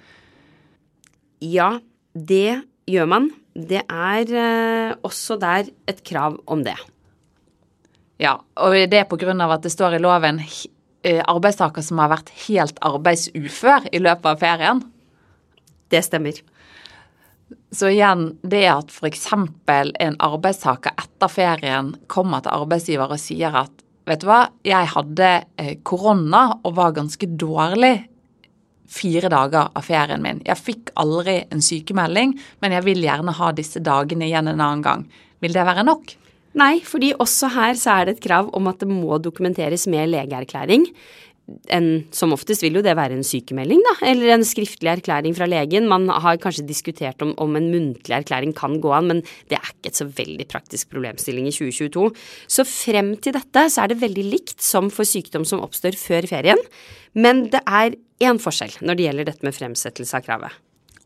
Ja, 1.45 1.77
det 2.13 2.63
gjør 2.91 3.11
man. 3.11 3.31
Det 3.57 3.83
er 3.87 4.33
eh, 4.37 4.97
også 5.07 5.39
der 5.41 5.71
et 5.89 6.03
krav 6.07 6.41
om 6.51 6.65
det. 6.67 6.77
Ja, 8.21 8.39
og 8.57 8.75
det 8.91 8.99
er 8.99 9.41
av 9.45 9.55
at 9.59 9.65
det 9.65 9.73
står 9.73 9.97
i 9.97 10.03
loven 10.03 10.41
eh, 10.41 11.23
arbeidstaker 11.23 11.85
som 11.85 12.01
har 12.01 12.13
vært 12.13 12.33
helt 12.47 12.79
arbeidsufør 12.85 13.89
i 13.93 14.01
løpet 14.01 14.31
av 14.33 14.41
ferien? 14.41 14.85
Det 15.93 16.03
stemmer. 16.05 16.41
Så 17.71 17.93
igjen, 17.93 18.31
det 18.43 18.65
at 18.71 18.91
f.eks. 18.91 19.27
en 19.33 20.17
arbeidstaker 20.25 20.97
etter 20.97 21.31
ferien 21.31 21.93
kommer 22.11 22.43
til 22.43 22.57
arbeidsgiver 22.57 23.13
og 23.13 23.21
sier 23.23 23.55
at 23.63 23.76
Vet 24.07 24.23
du 24.23 24.29
hva, 24.29 24.45
jeg 24.67 24.93
hadde 24.93 25.31
eh, 25.59 25.73
korona 25.83 26.45
og 26.63 26.77
var 26.77 26.95
ganske 26.95 27.27
dårlig 27.27 27.97
fire 28.87 29.31
dager 29.33 29.73
av 29.75 29.83
ferien 29.83 30.23
min. 30.23 30.43
Jeg 30.47 30.63
fikk 30.63 30.93
aldri 31.03 31.41
en 31.51 31.65
sykemelding, 31.65 32.37
men 32.63 32.77
jeg 32.77 32.87
vil 32.87 33.03
gjerne 33.03 33.35
ha 33.35 33.51
disse 33.57 33.83
dagene 33.83 34.29
igjen 34.29 34.53
en 34.53 34.63
annen 34.63 34.85
gang. 34.85 35.03
Vil 35.43 35.57
det 35.57 35.67
være 35.67 35.85
nok? 35.87 36.15
Nei, 36.57 36.79
fordi 36.87 37.11
også 37.21 37.51
her 37.53 37.75
så 37.77 37.99
er 37.99 38.07
det 38.07 38.17
et 38.17 38.25
krav 38.25 38.49
om 38.57 38.71
at 38.71 38.81
det 38.81 38.89
må 38.89 39.19
dokumenteres 39.21 39.85
med 39.93 40.09
legeerklæring. 40.15 40.87
En, 41.71 41.87
som 42.15 42.33
oftest 42.35 42.65
vil 42.65 42.79
jo 42.79 42.83
det 42.83 42.97
være 42.99 43.15
en 43.15 43.27
sykemelding, 43.27 43.83
da, 43.87 43.93
eller 44.11 44.33
en 44.35 44.45
skriftlig 44.47 44.91
erklæring 44.97 45.37
fra 45.37 45.47
legen. 45.49 45.87
Man 45.91 46.09
har 46.11 46.41
kanskje 46.43 46.67
diskutert 46.67 47.23
om, 47.23 47.35
om 47.43 47.59
en 47.59 47.69
muntlig 47.71 48.17
erklæring 48.17 48.55
kan 48.57 48.81
gå 48.83 48.91
an, 48.97 49.11
men 49.13 49.23
det 49.51 49.61
er 49.61 49.71
ikke 49.71 49.93
et 49.93 50.01
så 50.01 50.09
veldig 50.11 50.49
praktisk 50.51 50.91
problemstilling 50.95 51.47
i 51.47 51.55
2022. 51.55 52.09
Så 52.51 52.67
frem 52.67 53.15
til 53.23 53.37
dette 53.39 53.67
så 53.73 53.85
er 53.85 53.93
det 53.93 54.01
veldig 54.03 54.27
likt 54.27 54.65
som 54.65 54.91
for 54.95 55.07
sykdom 55.07 55.47
som 55.47 55.63
oppstår 55.65 55.99
før 56.01 56.27
ferien, 56.31 56.63
men 57.15 57.47
det 57.53 57.63
er 57.63 57.95
én 58.27 58.41
forskjell 58.43 58.81
når 58.83 58.99
det 58.99 59.07
gjelder 59.07 59.31
dette 59.31 59.47
med 59.47 59.57
fremsettelse 59.57 60.19
av 60.19 60.27
kravet. 60.27 60.63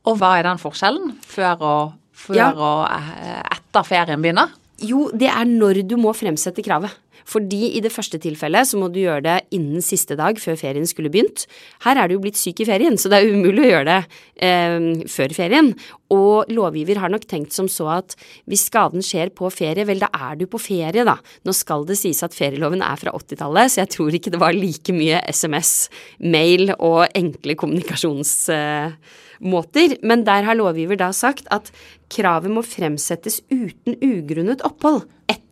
Og 0.08 0.16
hva 0.16 0.38
er 0.38 0.48
den 0.48 0.60
forskjellen 0.60 1.12
før 1.28 1.60
og, 1.60 1.94
før 2.16 2.40
ja. 2.40 2.48
og 2.54 2.86
eh, 2.88 3.42
etter 3.58 3.86
ferien 3.86 4.24
begynner? 4.24 4.56
Jo, 4.80 5.10
det 5.12 5.28
er 5.28 5.44
når 5.44 5.82
du 5.84 5.98
må 6.00 6.14
fremsette 6.16 6.64
kravet. 6.64 6.94
Fordi 7.30 7.74
i 7.76 7.82
det 7.84 7.92
første 7.94 8.18
tilfellet 8.22 8.68
så 8.70 8.80
må 8.80 8.88
du 8.90 9.00
gjøre 9.02 9.22
det 9.26 9.36
innen 9.56 9.84
siste 9.84 10.16
dag 10.18 10.38
før 10.42 10.58
ferien 10.58 10.88
skulle 10.88 11.12
begynt. 11.12 11.46
Her 11.84 12.00
er 12.00 12.10
du 12.10 12.16
jo 12.16 12.24
blitt 12.24 12.40
syk 12.40 12.62
i 12.64 12.68
ferien, 12.68 12.98
så 12.98 13.10
det 13.12 13.20
er 13.20 13.30
umulig 13.34 13.66
å 13.66 13.70
gjøre 13.70 13.88
det 13.90 14.00
eh, 14.48 15.06
før 15.10 15.36
ferien. 15.36 15.72
Og 16.10 16.50
lovgiver 16.50 16.98
har 17.02 17.12
nok 17.12 17.28
tenkt 17.30 17.54
som 17.54 17.70
så 17.70 17.86
at 18.00 18.16
hvis 18.50 18.66
skaden 18.70 19.04
skjer 19.06 19.30
på 19.36 19.50
ferie, 19.54 19.86
vel 19.86 20.02
da 20.02 20.10
er 20.10 20.40
du 20.40 20.46
på 20.50 20.60
ferie, 20.62 21.06
da. 21.06 21.16
Nå 21.46 21.54
skal 21.56 21.86
det 21.88 22.00
sies 22.00 22.24
at 22.26 22.36
ferieloven 22.36 22.82
er 22.82 22.98
fra 23.00 23.14
80-tallet, 23.14 23.70
så 23.70 23.84
jeg 23.84 23.94
tror 23.94 24.18
ikke 24.18 24.34
det 24.34 24.42
var 24.42 24.56
like 24.56 24.94
mye 24.96 25.22
SMS, 25.30 25.74
mail 26.18 26.74
og 26.78 27.06
enkle 27.14 27.58
kommunikasjons... 27.60 28.36
Eh, 28.54 29.18
måter, 29.40 29.94
men 30.04 30.20
der 30.26 30.44
har 30.44 30.58
lovgiver 30.58 30.98
da 31.00 31.06
sagt 31.16 31.46
at 31.54 31.70
kravet 32.12 32.52
må 32.52 32.60
fremsettes 32.66 33.40
uten 33.48 33.96
ugrunnet 34.04 34.60
opphold 34.66 35.06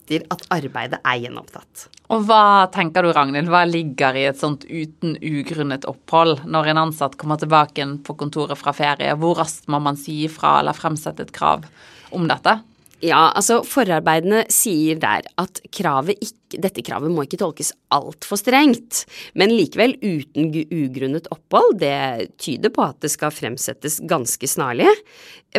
etter 0.09 0.25
at 0.33 0.45
arbeidet 0.55 1.01
er 1.05 1.21
gjenopptatt. 1.23 1.89
Og 2.09 2.25
hva 2.29 2.69
tenker 2.73 3.05
du, 3.05 3.13
Ragnhild, 3.13 3.51
hva 3.53 3.65
ligger 3.69 4.17
i 4.17 4.25
et 4.31 4.41
sånt 4.41 4.65
uten 4.65 5.19
ugrunnet 5.21 5.85
opphold 5.89 6.47
når 6.49 6.73
en 6.73 6.83
ansatt 6.87 7.19
kommer 7.21 7.39
tilbake 7.41 7.85
på 8.05 8.17
kontoret 8.17 8.59
fra 8.59 8.73
ferie? 8.73 9.13
Hvor 9.21 9.39
raskt 9.39 9.69
må 9.69 9.81
man 9.83 9.99
si 10.01 10.25
ifra 10.25 10.59
eller 10.63 10.77
fremsette 10.77 11.27
et 11.27 11.35
krav 11.37 11.69
om 12.17 12.29
dette? 12.31 12.59
Ja, 13.05 13.29
altså 13.37 13.61
forarbeidene 13.63 14.43
sier 14.51 14.99
der 14.99 15.29
at 15.39 15.61
kravet 15.71 16.19
ikke, 16.19 16.48
dette 16.57 16.85
kravet 16.87 17.13
må 17.13 17.27
ikke 17.27 17.41
tolkes 17.41 17.73
altfor 17.95 18.41
strengt, 18.41 19.05
men 19.39 19.53
likevel 19.53 19.97
uten 20.01 20.53
ugrunnet 20.55 21.29
opphold, 21.35 21.79
det 21.83 22.31
tyder 22.41 22.73
på 22.75 22.87
at 22.87 23.01
det 23.05 23.13
skal 23.13 23.35
fremsettes 23.35 24.01
ganske 24.09 24.49
snarlig. 24.49 24.89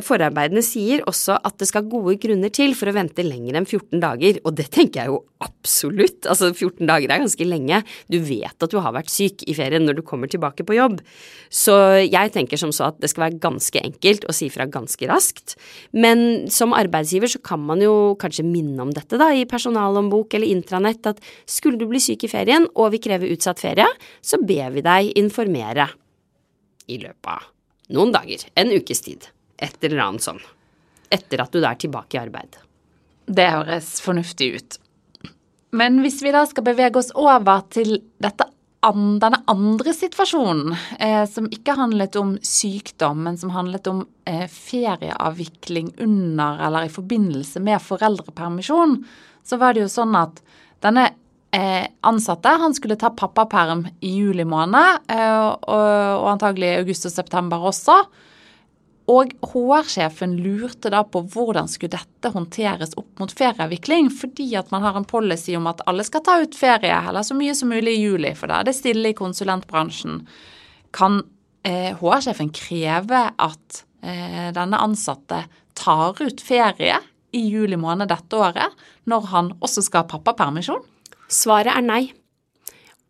Forarbeidene 0.06 0.62
sier 0.62 1.02
også 1.10 1.40
at 1.42 1.58
det 1.62 1.66
skal 1.70 1.88
gode 1.90 2.14
grunner 2.22 2.52
til 2.54 2.76
for 2.78 2.92
å 2.92 2.94
vente 2.94 3.26
lenger 3.26 3.58
enn 3.58 3.66
14 3.66 4.02
dager, 4.04 4.38
og 4.46 4.54
det 4.60 4.68
tenker 4.74 5.02
jeg 5.02 5.14
jo 5.14 5.24
absolutt. 5.42 6.28
Altså 6.30 6.52
14 6.52 6.86
dager 6.86 7.10
er 7.10 7.24
ganske 7.24 7.48
lenge. 7.48 7.82
Du 8.12 8.20
vet 8.22 8.54
at 8.54 8.70
du 8.70 8.78
har 8.84 8.94
vært 8.94 9.10
syk 9.10 9.46
i 9.50 9.56
ferien 9.58 9.86
når 9.88 10.00
du 10.00 10.04
kommer 10.06 10.30
tilbake 10.30 10.66
på 10.68 10.78
jobb. 10.78 11.00
Så 11.50 11.76
jeg 12.06 12.34
tenker 12.36 12.60
som 12.62 12.74
så 12.76 12.92
at 12.92 13.00
det 13.02 13.10
skal 13.12 13.26
være 13.28 13.42
ganske 13.42 13.82
enkelt 13.82 14.28
å 14.30 14.36
si 14.36 14.52
fra 14.54 14.68
ganske 14.70 15.10
raskt. 15.10 15.56
Men 15.96 16.52
som 16.54 16.76
arbeidsgiver 16.78 17.32
så 17.34 17.42
kan 17.42 17.64
man 17.66 17.82
jo 17.82 18.14
kanskje 18.22 18.46
minne 18.46 18.84
om 18.86 18.94
dette 18.94 19.18
da 19.20 19.32
i 19.34 19.48
personalhåndbok 19.50 20.38
eller 20.38 20.54
intranett 20.80 21.06
at 21.14 21.24
skulle 21.46 21.78
du 21.78 21.88
bli 21.90 22.00
syk 22.00 22.24
i 22.26 22.32
ferien 22.32 22.68
og 22.76 22.94
vi 22.96 23.04
krever 23.04 23.32
utsatt 23.34 23.60
ferie, 23.60 23.88
så 24.22 24.40
ber 24.42 24.72
vi 24.76 24.86
deg 24.86 25.14
informere 25.20 25.90
i 26.90 26.98
løpet 26.98 27.30
av 27.30 27.50
noen 27.94 28.14
dager, 28.14 28.46
en 28.56 28.72
ukes 28.72 29.02
tid 29.02 29.30
et 29.60 29.84
eller 29.84 30.04
annet 30.04 30.24
sånn. 30.24 30.40
Etter 31.10 31.42
at 31.44 31.54
du 31.54 31.64
er 31.66 31.78
tilbake 31.80 32.18
i 32.18 32.22
arbeid. 32.22 32.60
Det 33.26 33.50
høres 33.50 33.98
fornuftig 34.02 34.54
ut. 34.56 34.78
Men 35.76 36.00
hvis 36.02 36.22
vi 36.26 36.34
da 36.34 36.46
skal 36.50 36.66
bevege 36.66 37.02
oss 37.02 37.12
over 37.18 37.62
til 37.74 38.00
dette, 38.22 38.48
denne 38.80 39.42
andre 39.52 39.94
situasjonen, 39.94 40.78
eh, 41.00 41.26
som 41.30 41.50
ikke 41.52 41.76
handlet 41.78 42.16
om 42.18 42.38
sykdom, 42.42 43.26
men 43.26 43.38
som 43.38 43.52
handlet 43.54 43.90
om 43.92 44.06
eh, 44.26 44.48
ferieavvikling 44.50 45.94
under 46.00 46.62
eller 46.68 46.88
i 46.88 46.94
forbindelse 46.94 47.62
med 47.62 47.84
foreldrepermisjon, 47.86 49.04
så 49.44 49.58
var 49.58 49.76
det 49.76 49.86
jo 49.86 49.92
sånn 49.92 50.16
at 50.18 50.42
denne 50.84 51.10
eh, 51.52 51.86
ansatte 52.02 52.50
han 52.62 52.74
skulle 52.74 52.98
ta 53.00 53.10
pappaperm 53.10 53.88
i 54.00 54.16
juli 54.20 54.46
måned, 54.46 55.06
eh, 55.10 55.46
og, 55.48 56.28
antagelig 56.34 56.76
august 56.80 57.10
og 57.10 57.16
september 57.16 57.70
også. 57.72 57.98
Og 59.10 59.32
HR-sjefen 59.42 60.36
lurte 60.38 60.92
da 60.94 61.02
på 61.02 61.24
hvordan 61.34 61.70
skulle 61.72 61.98
dette 61.98 62.30
håndteres 62.30 62.94
opp 63.00 63.22
mot 63.22 63.34
ferieavvikling, 63.34 64.12
fordi 64.14 64.52
at 64.60 64.70
man 64.74 64.86
har 64.86 65.00
en 65.00 65.08
policy 65.10 65.56
om 65.58 65.66
at 65.72 65.82
alle 65.90 66.06
skal 66.06 66.24
ta 66.26 66.38
ut 66.44 66.58
ferie, 66.58 66.94
eller 66.94 67.26
så 67.26 67.38
mye 67.38 67.56
som 67.58 67.74
mulig 67.74 67.98
i 67.98 68.04
juli, 68.06 68.36
for 68.38 68.52
da 68.52 68.62
er 68.62 68.70
det 68.70 68.78
stille 68.78 69.10
i 69.10 69.18
konsulentbransjen. 69.18 70.22
Kan 70.94 71.24
eh, 71.66 71.96
HR-sjefen 71.98 72.54
kreve 72.56 73.30
at 73.36 73.86
denne 74.00 74.78
ansatte 74.80 75.42
tar 75.76 76.22
ut 76.24 76.40
ferie 76.40 77.02
i 77.36 77.46
juli 77.50 77.78
måned 77.80 78.10
dette 78.12 78.38
året, 78.38 78.74
når 79.10 79.28
han 79.34 79.52
også 79.60 79.84
skal 79.86 80.06
ha 80.06 80.12
pappapermisjon? 80.16 80.82
Svaret 81.30 81.76
er 81.76 81.86
nei. 81.86 82.04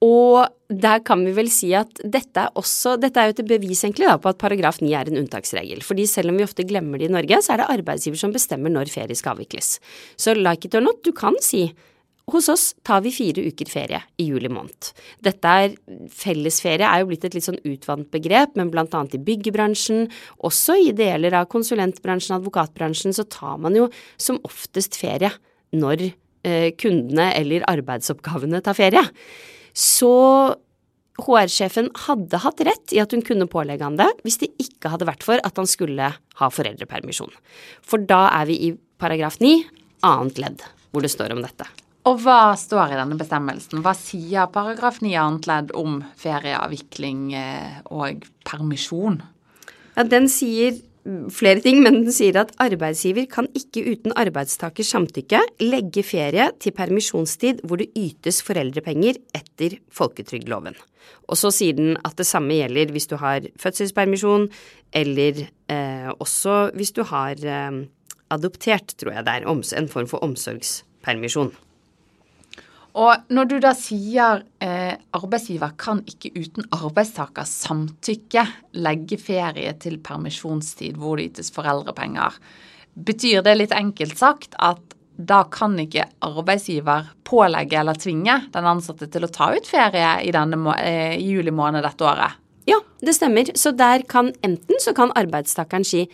Og 0.04 0.48
der 0.72 1.02
kan 1.04 1.26
vi 1.26 1.34
vel 1.36 1.50
si 1.52 1.74
at 1.76 2.00
dette 2.08 2.46
er 2.46 2.56
også 2.60 2.94
Dette 3.02 3.20
er 3.20 3.30
jo 3.30 3.36
et 3.36 3.50
bevis 3.50 3.82
egentlig 3.84 4.08
da, 4.08 4.16
på 4.22 4.32
at 4.32 4.40
paragraf 4.40 4.80
9 4.80 4.94
er 4.96 5.12
en 5.12 5.20
unntaksregel. 5.20 5.84
Fordi 5.84 6.06
selv 6.08 6.32
om 6.32 6.40
vi 6.40 6.46
ofte 6.46 6.64
glemmer 6.68 7.02
det 7.02 7.10
i 7.10 7.14
Norge, 7.14 7.42
så 7.44 7.56
er 7.56 7.64
det 7.64 7.72
arbeidsgiver 7.74 8.22
som 8.22 8.36
bestemmer 8.36 8.72
når 8.72 8.92
ferie 8.94 9.18
skal 9.18 9.36
avvikles. 9.36 9.78
Så 10.16 10.38
like 10.38 10.70
it 10.70 10.78
or 10.78 10.86
not, 10.86 11.04
du 11.04 11.12
kan 11.16 11.36
si 11.44 11.68
hos 12.34 12.50
oss 12.52 12.64
tar 12.86 13.04
vi 13.06 13.12
fire 13.14 13.44
uker 13.50 13.70
ferie 13.72 14.00
i 14.20 14.28
juli 14.30 14.52
måned. 14.52 14.92
Dette 15.26 15.56
er 15.64 15.76
Fellesferie 16.14 16.88
er 16.88 17.02
jo 17.02 17.10
blitt 17.12 17.28
et 17.28 17.36
litt 17.38 17.48
sånn 17.48 17.60
utvant 17.68 18.10
begrep, 18.14 18.56
men 18.60 18.72
blant 18.74 18.96
annet 18.98 19.18
i 19.18 19.24
byggebransjen, 19.24 20.10
også 20.46 20.78
i 20.80 20.94
deler 20.96 21.38
av 21.40 21.50
konsulentbransjen, 21.52 22.38
advokatbransjen, 22.40 23.16
så 23.16 23.26
tar 23.30 23.60
man 23.62 23.78
jo 23.78 23.90
som 24.22 24.42
oftest 24.48 25.00
ferie 25.00 25.32
når 25.76 26.10
eh, 26.10 26.72
kundene 26.80 27.32
eller 27.38 27.68
arbeidsoppgavene 27.70 28.64
tar 28.66 28.78
ferie. 28.78 29.06
Så 29.76 30.14
HR-sjefen 31.20 31.90
hadde 32.06 32.40
hatt 32.44 32.64
rett 32.66 32.96
i 32.96 33.02
at 33.04 33.12
hun 33.16 33.24
kunne 33.26 33.50
pålegge 33.52 33.86
han 33.86 34.00
det, 34.00 34.08
hvis 34.24 34.40
det 34.44 34.54
ikke 34.62 34.94
hadde 34.94 35.08
vært 35.10 35.26
for 35.28 35.42
at 35.44 35.60
han 35.60 35.68
skulle 35.70 36.14
ha 36.16 36.52
foreldrepermisjon. 36.54 37.34
For 37.84 38.02
da 38.02 38.28
er 38.40 38.50
vi 38.50 38.60
i 38.70 38.74
paragraf 39.00 39.40
9, 39.44 39.54
annet 40.08 40.42
ledd, 40.42 40.66
hvor 40.92 41.04
det 41.04 41.12
står 41.14 41.36
om 41.36 41.44
dette. 41.44 41.68
Og 42.10 42.22
hva 42.24 42.56
står 42.58 42.94
i 42.94 42.98
denne 42.98 43.18
bestemmelsen? 43.20 43.84
Hva 43.86 43.94
sier 43.98 44.50
paragraf 44.54 45.02
9 45.04 45.14
annet 45.22 45.50
ledd 45.50 45.74
om 45.78 46.00
ferieavvikling 46.18 47.26
eh, 47.38 47.82
og 47.94 48.26
permisjon? 48.50 49.20
Ja, 49.94 50.06
Den 50.08 50.30
sier 50.32 50.80
flere 51.34 51.62
ting, 51.64 51.80
men 51.84 52.04
den 52.04 52.14
sier 52.14 52.42
at 52.42 52.52
arbeidsgiver 52.62 53.28
kan 53.32 53.48
ikke 53.58 53.84
uten 53.88 54.14
arbeidstakers 54.20 54.92
samtykke 54.94 55.42
legge 55.64 56.04
ferie 56.06 56.50
til 56.62 56.76
permisjonstid 56.76 57.64
hvor 57.68 57.82
det 57.82 57.92
ytes 57.98 58.42
foreldrepenger 58.46 59.20
etter 59.38 59.78
folketrygdloven. 59.96 60.78
Og 61.30 61.40
så 61.40 61.54
sier 61.54 61.78
den 61.78 61.96
at 62.06 62.18
det 62.20 62.28
samme 62.30 62.58
gjelder 62.58 62.92
hvis 62.94 63.10
du 63.10 63.16
har 63.22 63.46
fødselspermisjon, 63.62 64.50
eller 64.94 65.46
eh, 65.72 66.12
også 66.18 66.70
hvis 66.78 66.94
du 66.98 67.04
har 67.10 67.38
eh, 67.38 67.82
adoptert, 68.34 68.94
tror 68.98 69.16
jeg 69.16 69.26
det 69.26 69.40
er, 69.40 69.50
en 69.50 69.92
form 69.92 70.10
for 70.10 70.26
omsorgspermisjon. 70.26 71.54
Og 72.98 73.30
når 73.30 73.50
du 73.50 73.58
da 73.62 73.74
sier 73.78 74.44
eh, 74.64 74.96
arbeidsgiver 75.14 75.76
kan 75.80 76.02
ikke 76.10 76.32
uten 76.34 76.66
arbeidstakers 76.74 77.52
samtykke 77.68 78.46
legge 78.82 79.20
ferie 79.22 79.76
til 79.82 80.00
permisjonstid 80.02 80.98
hvor 80.98 81.20
det 81.20 81.30
ytes 81.34 81.54
foreldrepenger, 81.54 82.40
betyr 83.00 83.44
det 83.46 83.58
litt 83.60 83.76
enkelt 83.76 84.18
sagt 84.20 84.58
at 84.58 84.82
da 85.20 85.44
kan 85.52 85.76
ikke 85.82 86.08
arbeidsgiver 86.24 87.12
pålegge 87.28 87.78
eller 87.82 87.98
tvinge 88.00 88.38
den 88.54 88.70
ansatte 88.72 89.10
til 89.12 89.28
å 89.28 89.32
ta 89.36 89.52
ut 89.52 89.68
ferie 89.68 90.16
i, 90.24 90.32
denne, 90.34 90.76
eh, 90.80 91.18
i 91.20 91.30
juli 91.36 91.54
måned 91.54 91.84
dette 91.86 92.08
året? 92.08 92.40
Ja, 92.70 92.80
det 93.04 93.16
stemmer. 93.18 93.50
Så 93.58 93.74
der 93.76 94.06
kan 94.10 94.32
enten 94.46 94.82
så 94.82 94.96
kan 94.98 95.14
arbeidstakeren 95.18 95.86
si 95.88 96.06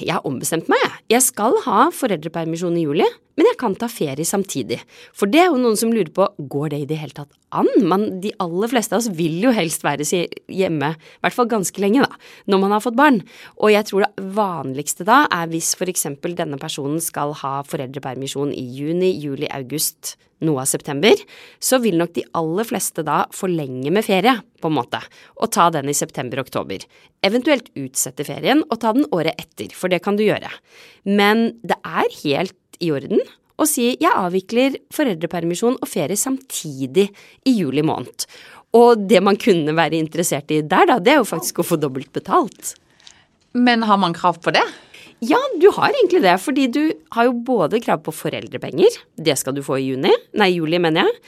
jeg 0.00 0.14
har 0.14 0.24
ombestemt 0.24 0.70
meg. 0.72 0.80
Jeg 1.12 1.20
skal 1.26 1.58
ha 1.66 1.88
foreldrepermisjon 1.92 2.78
i 2.80 2.86
juli, 2.86 3.08
men 3.34 3.48
jeg 3.50 3.58
kan 3.60 3.74
ta 3.78 3.88
ferie 3.90 4.26
samtidig. 4.26 4.80
For 5.16 5.30
det 5.30 5.42
er 5.42 5.48
jo 5.50 5.60
noen 5.60 5.78
som 5.78 5.92
lurer 5.94 6.12
på, 6.14 6.28
går 6.50 6.74
det 6.74 6.82
i 6.84 6.88
det 6.90 7.00
hele 7.00 7.16
tatt 7.16 7.32
an? 7.54 7.70
Man, 7.82 8.06
de 8.22 8.32
aller 8.42 8.70
fleste 8.70 8.94
av 8.94 9.02
oss 9.02 9.10
vil 9.14 9.40
jo 9.42 9.54
helst 9.54 9.84
være 9.86 10.06
hjemme, 10.06 10.92
i 10.94 11.24
hvert 11.24 11.36
fall 11.36 11.50
ganske 11.50 11.82
lenge, 11.82 12.04
da, 12.04 12.20
når 12.50 12.62
man 12.62 12.76
har 12.76 12.84
fått 12.84 12.98
barn. 12.98 13.22
Og 13.58 13.74
jeg 13.74 13.88
tror 13.90 14.06
det 14.06 14.28
vanligste 14.36 15.06
da 15.08 15.24
er 15.34 15.50
hvis 15.52 15.74
eksempel 15.84 16.36
denne 16.38 16.58
personen 16.60 17.02
skal 17.02 17.34
ha 17.42 17.58
foreldrepermisjon 17.66 18.54
i 18.54 18.64
juni, 18.78 19.12
juli, 19.20 19.50
august, 19.52 20.16
noe 20.44 20.62
av 20.62 20.68
september, 20.68 21.14
så 21.62 21.78
vil 21.82 21.96
nok 21.98 22.14
de 22.16 22.24
aller 22.36 22.66
fleste 22.68 23.04
da 23.06 23.24
forlenge 23.34 23.92
med 23.94 24.06
ferie, 24.06 24.36
på 24.60 24.70
en 24.70 24.76
måte, 24.78 25.00
og 25.36 25.50
ta 25.52 25.68
den 25.74 25.90
i 25.92 25.96
september-oktober. 25.96 26.84
Eventuelt 27.24 27.70
utsette 27.76 28.24
ferien 28.26 28.62
og 28.70 28.80
ta 28.80 28.94
den 28.96 29.08
året 29.12 29.36
etter, 29.40 29.74
for 29.76 29.92
det 29.92 30.00
kan 30.04 30.16
du 30.16 30.24
gjøre. 30.24 30.50
Men 31.04 31.50
det 31.66 31.76
er 31.84 32.08
helt 32.22 32.56
i 32.82 32.90
orden 32.94 33.22
å 33.54 33.66
si 33.70 33.92
jeg 33.92 34.10
avvikler 34.10 34.78
foreldrepermisjon 34.94 35.76
og 35.78 35.90
ferie 35.90 36.18
samtidig 36.18 37.06
i 37.46 37.54
juli 37.54 37.84
måned. 37.86 38.26
Og 38.74 39.04
det 39.06 39.20
man 39.22 39.38
kunne 39.38 39.76
være 39.76 40.00
interessert 40.00 40.50
i 40.50 40.62
der, 40.66 40.88
da, 40.90 40.98
det 40.98 41.14
er 41.14 41.20
jo 41.20 41.28
faktisk 41.28 41.62
å 41.62 41.68
få 41.68 41.78
dobbelt 41.78 42.10
betalt. 42.14 42.74
Men 43.54 43.86
har 43.86 44.00
man 44.02 44.16
krav 44.16 44.40
på 44.42 44.50
det? 44.54 44.64
Ja, 45.24 45.38
du 45.60 45.68
har 45.76 45.94
egentlig 45.94 46.24
det, 46.24 46.34
fordi 46.42 46.66
du 46.74 46.82
har 47.14 47.28
jo 47.28 47.36
både 47.46 47.78
krav 47.80 48.02
på 48.04 48.12
foreldrepenger, 48.12 48.98
det 49.14 49.36
skal 49.38 49.54
du 49.54 49.62
få 49.64 49.78
i 49.78 49.86
juni, 49.92 50.10
nei 50.36 50.50
juli 50.56 50.80
mener 50.82 51.06
jeg. 51.06 51.20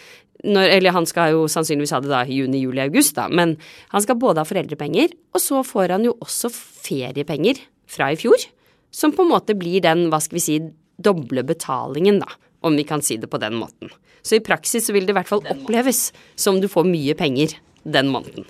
Når, 0.52 0.66
eller 0.74 0.92
han 0.92 1.06
skal 1.08 1.32
jo 1.32 1.46
sannsynligvis 1.48 1.94
ha 1.96 2.02
det 2.04 2.10
da 2.10 2.20
juni, 2.28 2.58
juli, 2.60 2.82
august, 2.82 3.14
da, 3.16 3.24
men 3.32 3.54
han 3.94 4.02
skal 4.04 4.18
både 4.20 4.42
ha 4.42 4.46
foreldrepenger, 4.46 5.14
og 5.32 5.42
så 5.42 5.62
får 5.64 5.94
han 5.94 6.04
jo 6.04 6.12
også 6.22 6.50
feriepenger 6.52 7.62
fra 7.90 8.10
i 8.12 8.18
fjor, 8.20 8.44
som 8.92 9.14
på 9.16 9.24
en 9.24 9.32
måte 9.32 9.56
blir 9.58 9.80
den, 9.86 10.10
hva 10.12 10.20
skal 10.22 10.36
vi 10.36 10.44
si, 10.44 10.58
doble 10.96 11.44
betalingen, 11.46 12.20
da, 12.22 12.30
om 12.66 12.76
vi 12.76 12.86
kan 12.88 13.04
si 13.04 13.18
det 13.20 13.30
på 13.32 13.40
den 13.42 13.58
måten. 13.60 13.92
Så 14.26 14.38
i 14.38 14.44
praksis 14.44 14.88
så 14.88 14.96
vil 14.96 15.06
det 15.06 15.14
i 15.14 15.18
hvert 15.20 15.30
fall 15.30 15.44
oppleves 15.46 16.10
som 16.34 16.60
du 16.60 16.68
får 16.70 16.88
mye 16.88 17.14
penger 17.18 17.54
den 17.86 18.10
måneden. 18.10 18.46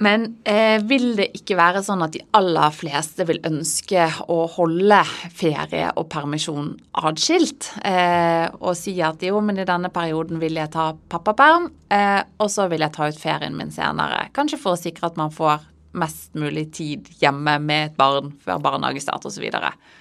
Men 0.00 0.22
eh, 0.48 0.80
vil 0.88 1.10
det 1.18 1.26
ikke 1.36 1.58
være 1.58 1.82
sånn 1.84 2.00
at 2.06 2.14
de 2.14 2.22
aller 2.36 2.72
fleste 2.72 3.26
vil 3.28 3.42
ønske 3.44 4.06
å 4.32 4.38
holde 4.48 5.02
ferie 5.36 5.90
og 5.92 6.08
permisjon 6.12 6.70
atskilt? 6.96 7.68
Eh, 7.84 8.46
og 8.62 8.72
si 8.80 8.94
at 9.04 9.20
jo, 9.26 9.42
men 9.44 9.60
i 9.60 9.68
denne 9.68 9.92
perioden 9.92 10.40
vil 10.40 10.56
jeg 10.56 10.72
ta 10.72 10.94
pappaperm, 11.12 11.68
eh, 11.92 12.22
og 12.40 12.48
så 12.48 12.70
vil 12.72 12.86
jeg 12.86 12.96
ta 12.96 13.10
ut 13.12 13.20
ferien 13.20 13.58
min 13.58 13.74
senere. 13.74 14.30
Kanskje 14.32 14.62
for 14.62 14.72
å 14.78 14.80
sikre 14.80 15.10
at 15.12 15.20
man 15.20 15.36
får 15.36 15.68
mest 15.98 16.36
mulig 16.38 16.68
tid 16.76 17.08
hjemme 17.20 17.56
med 17.62 17.90
et 17.90 17.96
barn 17.98 18.30
før 18.44 18.60
barnehagestart 18.62 19.24
osv.? 19.26 19.46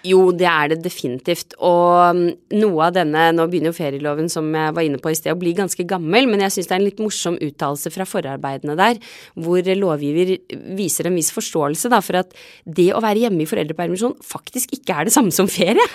Jo, 0.08 0.20
det 0.36 0.48
er 0.50 0.72
det 0.72 0.80
definitivt. 0.86 1.56
Og 1.66 2.16
um, 2.16 2.22
noe 2.56 2.88
av 2.88 2.96
denne 2.98 3.30
Nå 3.36 3.46
begynner 3.50 3.72
jo 3.74 3.78
ferieloven, 3.78 4.30
som 4.32 4.48
jeg 4.54 4.76
var 4.76 4.86
inne 4.86 5.00
på 5.02 5.12
i 5.12 5.18
sted, 5.18 5.34
å 5.34 5.40
bli 5.40 5.54
ganske 5.58 5.86
gammel, 5.90 6.28
men 6.30 6.44
jeg 6.46 6.56
syns 6.56 6.70
det 6.70 6.76
er 6.76 6.82
en 6.82 6.88
litt 6.88 7.02
morsom 7.04 7.40
uttalelse 7.46 7.92
fra 7.94 8.08
forarbeidene 8.10 8.78
der, 8.80 9.00
hvor 9.40 9.72
lovgiver 9.80 10.36
viser 10.78 11.10
en 11.10 11.18
viss 11.18 11.32
forståelse 11.36 11.92
da, 11.94 12.02
for 12.06 12.22
at 12.22 12.36
det 12.66 12.90
å 12.94 13.04
være 13.04 13.26
hjemme 13.26 13.46
i 13.46 13.50
foreldrepermisjon 13.50 14.18
faktisk 14.26 14.76
ikke 14.80 14.98
er 14.98 15.10
det 15.10 15.16
samme 15.16 15.34
som 15.36 15.50
ferie. 15.52 15.86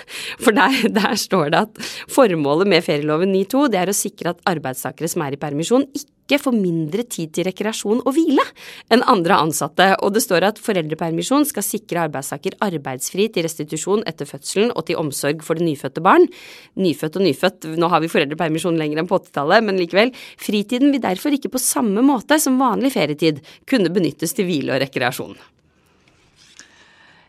For 0.41 0.55
der, 0.55 0.89
der 0.95 1.15
står 1.19 1.53
det 1.53 1.63
at 1.67 1.85
formålet 2.11 2.71
med 2.71 2.85
ferieloven 2.85 3.33
9.2 3.35 3.67
det 3.73 3.81
er 3.83 3.91
å 3.91 3.97
sikre 3.97 4.35
at 4.35 4.43
arbeidstakere 4.49 5.09
som 5.11 5.23
er 5.25 5.35
i 5.35 5.41
permisjon, 5.41 5.87
ikke 5.95 6.14
ikke 6.25 6.41
får 6.41 6.55
mindre 6.57 7.03
tid 7.05 7.29
til 7.37 7.45
rekreasjon 7.45 8.01
og 8.01 8.15
hvile 8.15 8.41
enn 8.93 9.03
andre 9.05 9.37
ansatte, 9.45 9.91
og 10.01 10.15
det 10.15 10.23
står 10.25 10.47
at 10.47 10.61
foreldrepermisjon 10.61 11.45
skal 11.45 11.65
sikre 11.65 12.07
arbeidstaker 12.07 12.57
arbeidsfri 12.65 13.27
til 13.29 13.45
restitusjon 13.45 14.01
etter 14.09 14.25
fødselen 14.29 14.73
og 14.73 14.87
til 14.87 14.97
omsorg 14.97 15.45
for 15.45 15.57
det 15.57 15.67
nyfødte 15.67 16.01
barn. 16.05 16.25
Nyfødt 16.81 17.19
og 17.19 17.27
nyfødt, 17.27 17.69
nå 17.77 17.89
har 17.93 18.01
vi 18.01 18.09
foreldrepermisjon 18.09 18.79
lenger 18.81 19.03
enn 19.03 19.09
på 19.09 19.21
80-tallet, 19.21 19.67
men 19.69 19.77
likevel. 19.77 20.15
Fritiden 20.41 20.95
vil 20.95 21.03
derfor 21.05 21.35
ikke 21.37 21.53
på 21.53 21.61
samme 21.61 22.01
måte 22.05 22.41
som 22.41 22.57
vanlig 22.61 22.95
ferietid 22.97 23.43
kunne 23.69 23.93
benyttes 23.93 24.33
til 24.33 24.49
hvile 24.49 24.73
og 24.73 24.81
rekreasjon. 24.87 25.37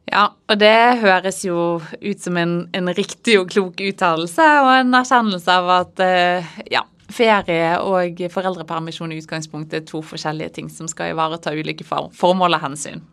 Ja, 0.07 0.29
og 0.31 0.61
det 0.63 1.03
høres 1.03 1.41
jo 1.45 1.81
ut 1.83 2.21
som 2.23 2.37
en, 2.39 2.59
en 2.73 2.93
riktig 2.95 3.41
og 3.41 3.51
klok 3.51 3.83
uttalelse, 3.83 4.45
og 4.63 4.73
en 4.79 4.95
erkjennelse 4.95 5.57
av 5.61 5.73
at 5.81 6.05
uh, 6.07 6.53
ja, 6.71 6.85
ferie 7.13 7.77
og 7.83 8.23
foreldrepermisjon 8.33 9.13
i 9.15 9.21
utgangspunktet 9.23 9.83
er 9.83 9.87
to 9.89 10.03
forskjellige 10.05 10.57
ting 10.59 10.71
som 10.73 10.89
skal 10.91 11.13
ivareta 11.15 11.55
ulike 11.55 11.87
formål 11.87 12.59
og 12.59 12.65
hensyn. 12.67 13.05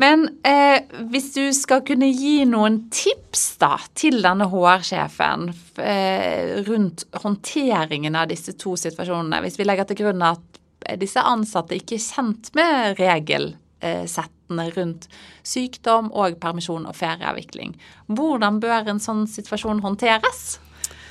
Men 0.00 0.24
eh, 0.46 0.80
hvis 1.12 1.32
du 1.34 1.42
skal 1.52 1.82
kunne 1.84 2.08
gi 2.08 2.46
noen 2.48 2.78
tips 2.94 3.42
da 3.60 3.74
til 3.98 4.22
denne 4.24 4.46
HR-sjefen 4.48 5.50
eh, 5.82 6.60
rundt 6.64 7.04
håndteringen 7.20 8.16
av 8.16 8.30
disse 8.30 8.54
to 8.60 8.78
situasjonene, 8.80 9.42
hvis 9.44 9.60
vi 9.60 9.66
legger 9.68 9.90
til 9.90 10.00
grunn 10.00 10.24
at 10.24 10.60
disse 11.00 11.20
ansatte 11.20 11.76
ikke 11.76 11.98
er 11.98 12.06
kjent 12.06 12.48
med 12.56 12.96
regelsettene 13.02 14.66
rundt 14.78 15.04
sykdom 15.44 16.08
og 16.16 16.40
permisjon 16.40 16.88
og 16.88 16.96
ferieavvikling, 16.96 17.76
hvordan 18.08 18.62
bør 18.64 18.94
en 18.94 19.04
sånn 19.04 19.26
situasjon 19.28 19.84
håndteres? 19.84 20.56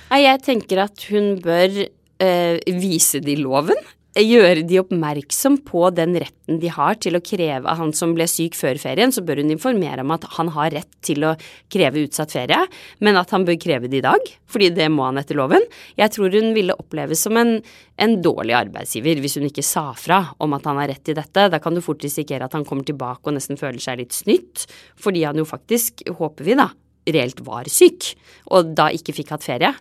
Nei, 0.10 0.24
jeg 0.26 0.42
tenker 0.42 0.80
at 0.88 1.04
hun 1.12 1.36
bør 1.44 1.84
eh, 1.86 2.58
vise 2.82 3.22
de 3.22 3.36
loven. 3.38 3.78
Gjøre 4.20 4.64
de 4.66 4.80
oppmerksom 4.82 5.60
på 5.68 5.84
den 5.94 6.16
retten 6.18 6.58
de 6.60 6.72
har 6.74 6.98
til 7.00 7.14
å 7.16 7.22
kreve 7.22 7.70
av 7.70 7.78
han 7.78 7.92
som 7.96 8.16
ble 8.18 8.26
syk 8.28 8.58
før 8.58 8.80
ferien, 8.82 9.14
så 9.14 9.22
bør 9.24 9.44
hun 9.44 9.54
informere 9.54 10.02
om 10.02 10.16
at 10.16 10.26
han 10.34 10.50
har 10.56 10.74
rett 10.74 10.90
til 11.06 11.28
å 11.30 11.36
kreve 11.72 12.02
utsatt 12.08 12.34
ferie, 12.34 12.58
men 13.06 13.22
at 13.22 13.30
han 13.36 13.46
bør 13.46 13.60
kreve 13.62 13.88
det 13.88 14.02
i 14.02 14.04
dag, 14.08 14.34
fordi 14.50 14.72
det 14.76 14.90
må 14.92 15.06
han 15.06 15.22
etter 15.22 15.38
loven. 15.38 15.64
Jeg 16.02 16.16
tror 16.18 16.34
hun 16.34 16.52
ville 16.58 16.76
oppleves 16.82 17.22
som 17.30 17.38
en, 17.38 17.60
en 18.02 18.18
dårlig 18.26 18.58
arbeidsgiver 18.64 19.22
hvis 19.22 19.38
hun 19.38 19.48
ikke 19.52 19.68
sa 19.70 19.92
fra 19.94 20.24
om 20.42 20.58
at 20.58 20.68
han 20.68 20.82
har 20.82 20.90
rett 20.96 21.06
til 21.06 21.22
dette. 21.22 21.48
Da 21.54 21.62
kan 21.62 21.78
du 21.78 21.86
fort 21.86 22.02
risikere 22.04 22.50
at 22.50 22.58
han 22.58 22.66
kommer 22.68 22.90
tilbake 22.90 23.30
og 23.30 23.38
nesten 23.38 23.62
føler 23.62 23.80
seg 23.86 24.02
litt 24.02 24.18
snytt, 24.18 24.66
fordi 25.00 25.28
han 25.30 25.38
jo 25.38 25.48
faktisk, 25.48 26.08
håper 26.18 26.50
vi 26.50 26.58
da, 26.66 26.72
reelt 27.08 27.40
var 27.46 27.70
syk, 27.72 28.12
og 28.54 28.74
da 28.78 28.90
ikke 28.94 29.14
fikk 29.16 29.34
hatt 29.34 29.46
ferie, 29.46 29.72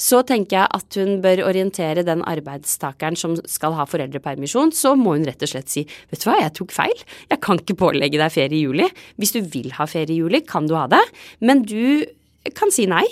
så 0.00 0.22
tenker 0.26 0.58
jeg 0.58 0.72
at 0.78 0.98
hun 1.00 1.20
bør 1.24 1.44
orientere 1.48 2.04
den 2.06 2.24
arbeidstakeren 2.26 3.16
som 3.18 3.36
skal 3.50 3.76
ha 3.78 3.86
foreldrepermisjon, 3.88 4.72
så 4.74 4.94
må 4.98 5.16
hun 5.16 5.26
rett 5.28 5.44
og 5.44 5.52
slett 5.54 5.72
si 5.72 5.84
vet 5.86 6.20
du 6.20 6.28
hva, 6.28 6.38
jeg 6.42 6.54
tok 6.58 6.74
feil, 6.74 7.06
jeg 7.30 7.42
kan 7.44 7.60
ikke 7.60 7.78
pålegge 7.84 8.20
deg 8.20 8.34
ferie 8.34 8.58
i 8.58 8.64
juli. 8.64 8.88
Hvis 9.20 9.34
du 9.36 9.40
vil 9.54 9.72
ha 9.78 9.88
ferie 9.90 10.16
i 10.16 10.20
juli, 10.20 10.42
kan 10.46 10.68
du 10.68 10.76
ha 10.78 10.86
det, 10.90 11.02
men 11.44 11.64
du 11.68 12.04
kan 12.56 12.72
si 12.74 12.88
nei. 12.90 13.06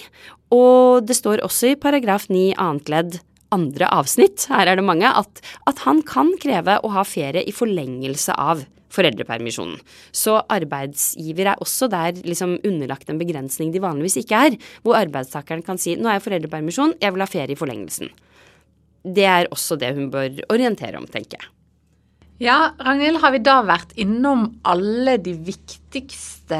Og 0.53 1.07
det 1.09 1.16
står 1.16 1.44
også 1.46 1.72
i 1.72 1.81
paragraf 1.81 2.29
9 2.29 2.53
annet 2.61 2.92
ledd 2.92 3.20
andre 3.53 3.88
avsnitt, 3.92 4.46
her 4.48 4.68
er 4.70 4.79
det 4.81 4.85
mange, 4.87 5.09
at, 5.09 5.42
at 5.68 5.83
han 5.85 6.01
kan 6.09 6.33
kreve 6.40 6.79
å 6.81 6.92
ha 6.94 7.05
ferie 7.05 7.44
i 7.44 7.53
forlengelse 7.53 8.37
av 8.40 8.64
foreldrepermisjonen. 8.92 9.78
Så 10.12 10.38
arbeidsgiver 10.52 11.52
er 11.52 11.62
også 11.64 11.88
der 11.92 12.20
liksom 12.26 12.59
underlagt 12.61 13.11
en 13.11 13.20
begrensning 13.20 13.72
de 13.72 13.83
vanligvis 13.83 14.20
ikke 14.22 14.44
er, 14.48 14.59
hvor 14.85 15.00
arbeidstakeren 15.00 15.64
kan 15.66 15.81
si 15.81 15.96
nå 15.96 16.11
er 16.11 16.18
jeg 16.18 16.26
foreldrepermisjon, 16.28 16.98
jeg 17.02 17.14
vil 17.14 17.24
ha 17.24 17.31
ferie 17.31 17.57
i 17.57 17.59
forlengelsen. 17.59 18.12
Det 19.02 19.26
er 19.26 19.50
også 19.50 19.78
det 19.81 19.94
hun 19.96 20.12
bør 20.12 20.44
orientere 20.52 21.00
om, 21.00 21.09
tenker 21.11 21.40
jeg. 21.40 21.50
Ja, 22.42 22.72
Ragnhild, 22.81 23.20
har 23.22 23.31
vi 23.35 23.38
da 23.44 23.61
vært 23.62 23.92
innom 24.02 24.48
alle 24.66 25.14
de 25.22 25.35
viktigste 25.46 26.59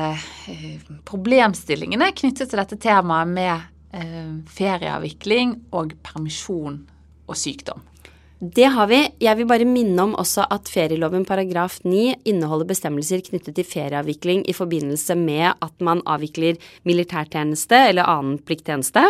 eh, 0.51 0.83
problemstillingene 1.09 2.13
knyttet 2.15 2.53
til 2.53 2.61
dette 2.61 2.79
temaet 2.83 3.33
med 3.33 3.65
eh, 3.99 4.29
ferieavvikling 4.55 5.57
og 5.75 5.97
permisjon 6.07 6.77
og 7.27 7.39
sykdom? 7.41 7.83
Det 8.43 8.65
har 8.75 8.89
vi. 8.91 8.97
Jeg 9.23 9.39
vil 9.39 9.47
bare 9.47 9.67
minne 9.71 10.03
om 10.03 10.17
også 10.19 10.43
at 10.51 10.67
ferieloven 10.67 11.23
paragraf 11.23 11.77
9 11.87 12.25
inneholder 12.27 12.67
bestemmelser 12.73 13.21
knyttet 13.23 13.55
til 13.55 13.67
ferieavvikling 13.71 14.41
i 14.51 14.55
forbindelse 14.57 15.15
med 15.15 15.53
at 15.63 15.85
man 15.87 16.01
avvikler 16.11 16.59
militærtjeneste 16.83 17.79
eller 17.93 18.11
annen 18.11 18.41
plikttjeneste, 18.43 19.05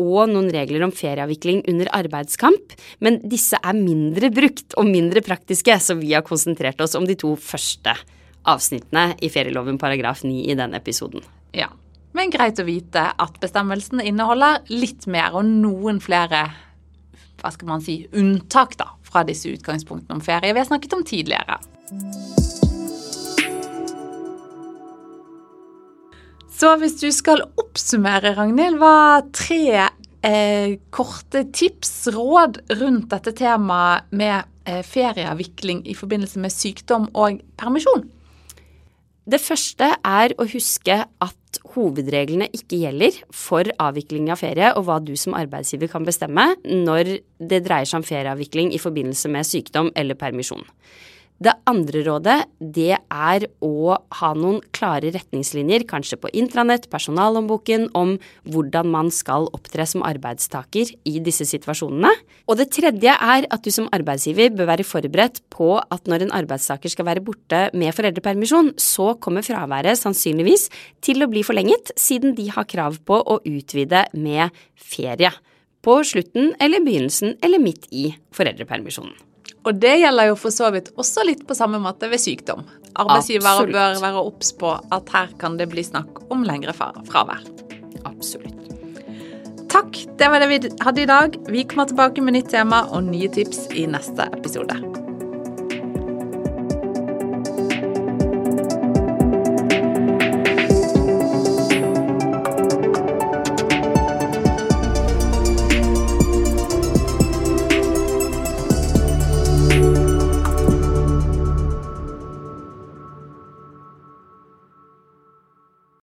og 0.00 0.30
noen 0.32 0.48
regler 0.54 0.86
om 0.86 0.94
ferieavvikling 0.96 1.60
under 1.68 1.90
arbeidskamp, 1.98 2.72
men 3.04 3.20
disse 3.28 3.60
er 3.60 3.76
mindre 3.76 4.32
brukt 4.32 4.72
og 4.80 4.88
mindre 4.88 5.20
praktiske, 5.28 5.76
så 5.76 5.98
vi 6.00 6.14
har 6.14 6.24
konsentrert 6.24 6.80
oss 6.80 6.96
om 6.96 7.04
de 7.04 7.18
to 7.20 7.34
første 7.36 7.92
avsnittene 8.48 9.10
i 9.20 9.28
ferieloven 9.28 9.76
paragraf 9.76 10.24
9 10.24 10.46
i 10.48 10.56
denne 10.56 10.80
episoden. 10.80 11.20
Ja, 11.52 11.68
men 12.16 12.32
greit 12.32 12.56
å 12.56 12.64
vite 12.64 13.10
at 13.12 13.36
bestemmelsene 13.44 14.08
inneholder 14.08 14.64
litt 14.72 15.04
mer 15.04 15.36
og 15.36 15.44
noen 15.52 16.00
flere 16.00 16.46
hva 17.42 17.52
skal 17.54 17.70
man 17.70 17.84
si, 17.84 18.02
unntak 18.16 18.76
da, 18.80 18.92
fra 19.06 19.24
disse 19.26 19.50
utgangspunktene 19.52 20.18
om 20.18 20.24
ferie 20.24 20.52
vi 20.54 20.62
har 20.62 20.68
snakket 20.68 20.96
om 20.96 21.04
tidligere. 21.06 21.58
Så 26.60 26.74
hvis 26.76 26.98
du 27.00 27.08
skal 27.14 27.40
oppsummere, 27.60 28.34
Ragnhild, 28.36 28.76
hva 28.82 29.22
tre 29.32 29.88
eh, 30.26 30.76
korte 30.92 31.46
tips, 31.56 32.10
råd 32.12 32.60
rundt 32.82 33.08
dette 33.14 33.32
temaet 33.38 34.10
med 34.12 34.44
eh, 34.68 34.82
ferieavvikling 34.84 35.86
i 35.88 35.96
forbindelse 35.96 36.42
med 36.42 36.52
sykdom 36.52 37.08
og 37.16 37.40
permisjon? 37.60 38.04
Det 39.30 39.38
første 39.38 39.86
er 39.94 40.32
å 40.40 40.46
huske 40.50 40.94
at 41.06 41.58
hovedreglene 41.74 42.48
ikke 42.56 42.80
gjelder 42.80 43.18
for 43.34 43.68
avvikling 43.82 44.30
av 44.32 44.40
ferie, 44.40 44.72
og 44.74 44.88
hva 44.88 44.96
du 45.02 45.12
som 45.18 45.36
arbeidsgiver 45.38 45.90
kan 45.92 46.06
bestemme 46.06 46.48
når 46.64 47.20
det 47.38 47.60
dreier 47.66 47.86
seg 47.86 48.00
om 48.00 48.06
ferieavvikling 48.06 48.72
i 48.74 48.80
forbindelse 48.82 49.30
med 49.30 49.46
sykdom 49.46 49.92
eller 49.94 50.18
permisjon. 50.18 50.64
Det 51.40 51.54
andre 51.70 52.02
rådet 52.04 52.36
det 52.60 52.98
er 53.00 53.44
å 53.64 53.94
ha 53.96 54.28
noen 54.36 54.58
klare 54.76 55.08
retningslinjer, 55.14 55.86
kanskje 55.88 56.18
på 56.20 56.28
intranett, 56.36 56.90
personalhåndboken, 56.92 57.86
om 57.96 58.18
hvordan 58.44 58.90
man 58.92 59.08
skal 59.14 59.48
opptre 59.56 59.86
som 59.88 60.04
arbeidstaker 60.04 60.90
i 61.08 61.14
disse 61.24 61.46
situasjonene. 61.48 62.10
Og 62.44 62.60
det 62.60 62.68
tredje 62.76 63.14
er 63.14 63.48
at 63.48 63.64
du 63.64 63.72
som 63.72 63.88
arbeidsgiver 63.96 64.52
bør 64.52 64.68
være 64.74 64.84
forberedt 64.84 65.40
på 65.48 65.70
at 65.80 66.12
når 66.12 66.26
en 66.26 66.34
arbeidstaker 66.42 66.92
skal 66.92 67.08
være 67.08 67.24
borte 67.24 67.62
med 67.72 67.96
foreldrepermisjon, 67.96 68.74
så 68.76 69.14
kommer 69.16 69.46
fraværet 69.46 69.96
sannsynligvis 69.96 70.68
til 71.00 71.24
å 71.24 71.30
bli 71.32 71.40
forlenget, 71.46 71.94
siden 71.96 72.36
de 72.36 72.50
har 72.52 72.68
krav 72.68 73.00
på 73.08 73.16
å 73.16 73.40
utvide 73.48 74.04
med 74.12 74.52
ferie. 74.76 75.32
På 75.80 76.02
slutten 76.04 76.52
eller 76.60 76.84
begynnelsen 76.84 77.38
eller 77.40 77.64
midt 77.64 77.88
i 77.96 78.10
foreldrepermisjonen. 78.36 79.29
Og 79.68 79.76
det 79.76 79.96
gjelder 80.00 80.30
jo 80.30 80.36
for 80.40 80.54
så 80.54 80.70
vidt 80.72 80.88
også 80.96 81.24
litt 81.28 81.42
på 81.48 81.56
samme 81.56 81.80
måte 81.82 82.08
ved 82.10 82.22
sykdom. 82.22 82.64
Arbeidsgivere 82.94 83.52
Absolutt. 83.58 83.76
bør 83.76 84.00
være 84.02 84.22
obs 84.24 84.54
på 84.56 84.72
at 84.96 85.12
her 85.14 85.34
kan 85.40 85.58
det 85.60 85.68
bli 85.72 85.84
snakk 85.84 86.22
om 86.32 86.46
lengre 86.48 86.74
fravær. 86.76 87.44
Absolutt. 88.08 88.56
Takk, 89.70 90.00
det 90.18 90.30
var 90.32 90.42
det 90.42 90.48
vi 90.50 90.58
hadde 90.82 91.04
i 91.04 91.10
dag. 91.10 91.36
Vi 91.46 91.66
kommer 91.68 91.86
tilbake 91.92 92.24
med 92.24 92.34
nytt 92.34 92.50
tema 92.50 92.82
og 92.90 93.06
nye 93.06 93.30
tips 93.30 93.68
i 93.76 93.86
neste 93.86 94.26
episode. 94.34 94.80